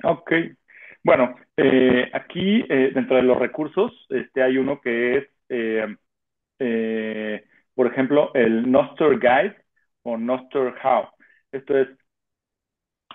[0.03, 0.33] Ok.
[1.03, 5.87] Bueno, eh, aquí eh, dentro de los recursos este, hay uno que es eh,
[6.59, 7.45] eh,
[7.75, 9.57] por ejemplo, el Nostr Guide
[10.03, 11.09] o Nostr How.
[11.53, 11.89] Esto es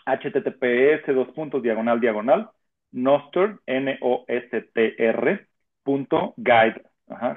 [0.05, 2.49] https dos puntos diagonal diagonal
[2.91, 5.47] Nostr n o s t r
[5.83, 6.81] punto guide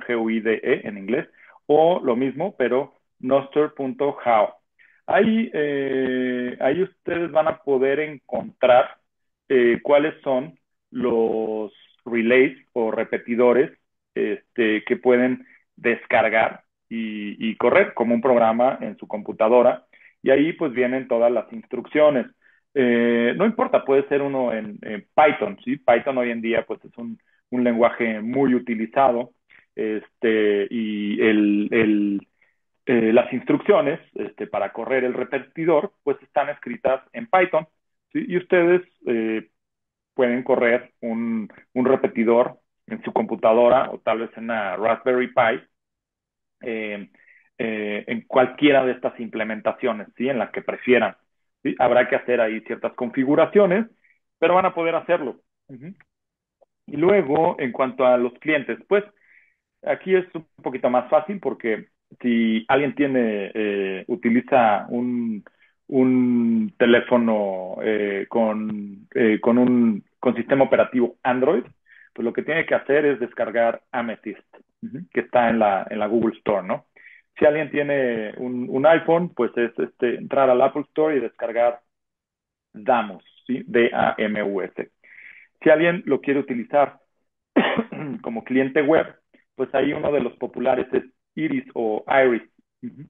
[0.06, 1.28] g u i d e en inglés
[1.66, 4.48] o lo mismo pero noster.how.
[5.06, 8.96] Ahí, eh, ahí ustedes van a poder encontrar
[9.48, 10.58] eh, cuáles son
[10.90, 11.72] los
[12.04, 13.70] relays o repetidores
[14.14, 15.46] este, que pueden
[15.76, 19.84] descargar y, correr como un programa en su computadora.
[20.22, 22.26] Y ahí pues vienen todas las instrucciones.
[22.74, 24.78] Eh, no importa, puede ser uno en,
[25.14, 25.76] Python, ¿sí?
[25.76, 27.18] Python hoy en día pues es un,
[27.50, 29.30] lenguaje muy utilizado
[29.76, 32.26] este, y el, el,
[32.86, 37.68] eh, las instrucciones este, para correr el repetidor pues están escritas en Python
[38.12, 39.48] y ustedes eh,
[40.14, 45.62] pueden correr un, un, repetidor en su computadora o tal vez en una Raspberry Pi
[46.62, 47.10] eh,
[47.58, 50.28] eh, en cualquiera de estas implementaciones, ¿sí?
[50.28, 51.16] en la que prefieran.
[51.78, 53.86] Habrá que hacer ahí ciertas configuraciones,
[54.38, 55.40] pero van a poder hacerlo.
[56.86, 59.04] Y luego, en cuanto a los clientes, pues
[59.82, 61.88] aquí es un poquito más fácil porque
[62.20, 65.42] si alguien tiene, eh, utiliza un,
[65.86, 69.08] un teléfono eh, con,
[69.40, 71.64] con un con sistema operativo Android,
[72.14, 74.56] pues lo que tiene que hacer es descargar Amethyst,
[75.12, 76.86] que está en la, en la Google Store, ¿no?
[77.38, 81.80] Si alguien tiene un, un, iPhone, pues es este, entrar al Apple Store y descargar
[82.72, 83.64] Damus, ¿sí?
[83.66, 84.90] D-A-M-U-S.
[85.60, 87.00] Si alguien lo quiere utilizar
[88.22, 89.06] como cliente web,
[89.56, 91.02] pues ahí uno de los populares es
[91.34, 92.42] Iris o Iris.
[92.82, 93.08] Uh -huh.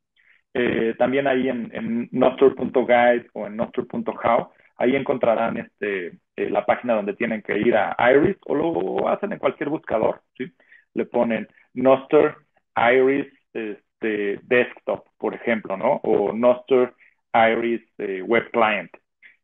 [0.55, 2.09] eh, también ahí en, en
[3.33, 8.37] o en nostr.how, ahí encontrarán este, eh, la página donde tienen que ir a Iris
[8.47, 10.53] o lo hacen en cualquier buscador, ¿sí?
[10.95, 12.37] Le ponen Nostr
[12.77, 16.01] Iris este, Desktop, por ejemplo, ¿no?
[16.03, 16.95] O Nostr
[17.33, 18.91] Iris eh, Web Client.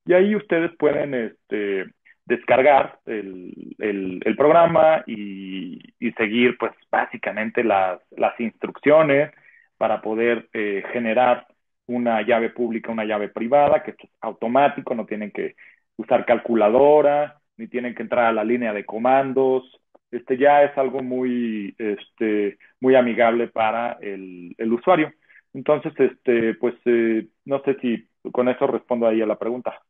[0.04, 1.86] Y ahí ustedes pueden este,
[2.24, 9.30] descargar el, programa y, y, seguir, pues, básicamente las, las instrucciones
[9.76, 11.46] para poder eh, generar
[11.86, 15.56] una llave pública, una llave privada, que esto es automático, no tienen que
[15.96, 19.64] usar calculadora, ni tienen que entrar a la línea de comandos.
[20.10, 25.12] Este ya es algo muy, este, muy amigable para el, el usuario.
[25.52, 29.80] Entonces, este, pues, eh, no sé si con eso respondo ahí a la pregunta.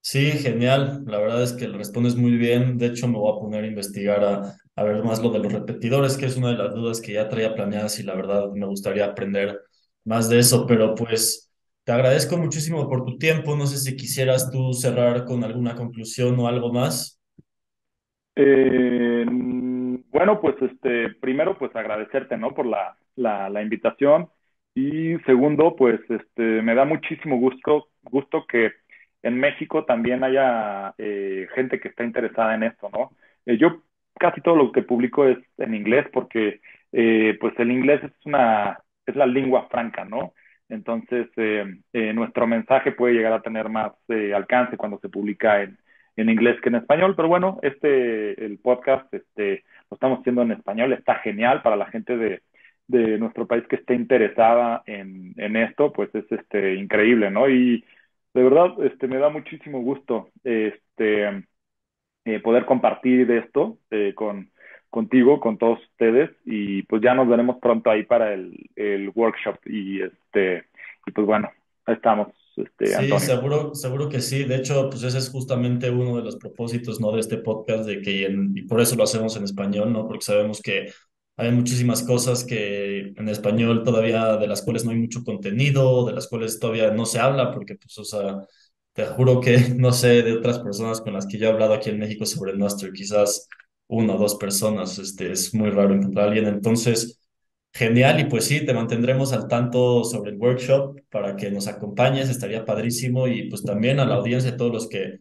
[0.00, 1.02] Sí, genial.
[1.06, 2.78] La verdad es que le respondes muy bien.
[2.78, 5.52] De hecho, me voy a poner a investigar a, a ver más lo de los
[5.52, 8.66] repetidores, que es una de las dudas que ya traía planeadas y la verdad me
[8.66, 9.60] gustaría aprender
[10.04, 11.45] más de eso, pero pues
[11.86, 13.56] te agradezco muchísimo por tu tiempo.
[13.56, 17.20] No sé si quisieras tú cerrar con alguna conclusión o algo más.
[18.34, 22.52] Eh, bueno, pues este, primero pues agradecerte, ¿no?
[22.54, 24.28] Por la, la, la invitación
[24.74, 28.72] y segundo, pues este, me da muchísimo gusto, gusto que
[29.22, 33.12] en México también haya eh, gente que está interesada en esto, ¿no?
[33.46, 33.82] Eh, yo
[34.18, 36.60] casi todo lo que publico es en inglés porque
[36.92, 40.34] eh, pues el inglés es una es la lengua franca, ¿no?
[40.68, 43.92] Entonces eh, eh, nuestro mensaje puede llegar a tener más
[44.34, 45.78] alcance cuando se publica en,
[46.16, 50.52] en, inglés que en español, pero bueno, este el podcast este lo estamos haciendo en
[50.52, 52.42] español, está genial para la gente de,
[52.88, 57.48] de nuestro país que esté interesada en, en esto, pues es este increíble, ¿no?
[57.48, 57.84] Y
[58.34, 61.44] de verdad, este, me da muchísimo gusto este,
[62.26, 64.50] eh, poder compartir esto eh, con,
[64.96, 69.58] contigo, con todos ustedes, y pues ya nos veremos pronto ahí para el, el workshop,
[69.66, 70.64] y este,
[71.04, 71.50] y pues bueno,
[71.84, 72.28] ahí estamos.
[72.56, 73.20] Este, sí, Antonio.
[73.20, 74.44] seguro, seguro que sí.
[74.44, 77.12] De hecho, pues ese es justamente uno de los propósitos, ¿no?
[77.12, 80.08] De este podcast, de que, en, y por eso lo hacemos en español, ¿no?
[80.08, 80.90] Porque sabemos que
[81.36, 86.14] hay muchísimas cosas que en español todavía de las cuales no hay mucho contenido, de
[86.14, 88.38] las cuales todavía no se habla, porque pues, o sea,
[88.94, 91.90] te juro que no sé de otras personas con las que yo he hablado aquí
[91.90, 93.46] en México sobre Nostr, quizás
[93.88, 97.20] una o dos personas, este, es muy raro encontrar a alguien, entonces,
[97.72, 102.28] genial, y pues sí, te mantendremos al tanto sobre el workshop para que nos acompañes,
[102.28, 105.18] estaría padrísimo, y pues también a la audiencia, todos los que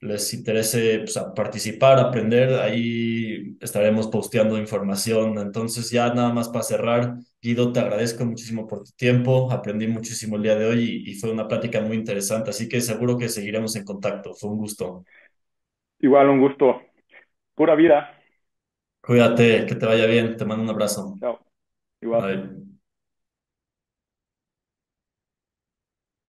[0.00, 5.38] les interese pues, a participar, aprender, ahí estaremos posteando información.
[5.38, 10.36] Entonces ya nada más para cerrar, Guido, te agradezco muchísimo por tu tiempo, aprendí muchísimo
[10.36, 13.28] el día de hoy y, y fue una plática muy interesante, así que seguro que
[13.30, 14.34] seguiremos en contacto.
[14.34, 15.04] Fue un gusto.
[15.98, 16.80] Igual, un gusto.
[17.54, 18.14] Pura vida.
[19.02, 21.20] Cuídate, que te vaya bien, te mando un abrazo.
[21.20, 21.40] Chao.
[22.02, 22.26] Igual.
[22.26, 22.63] Bye.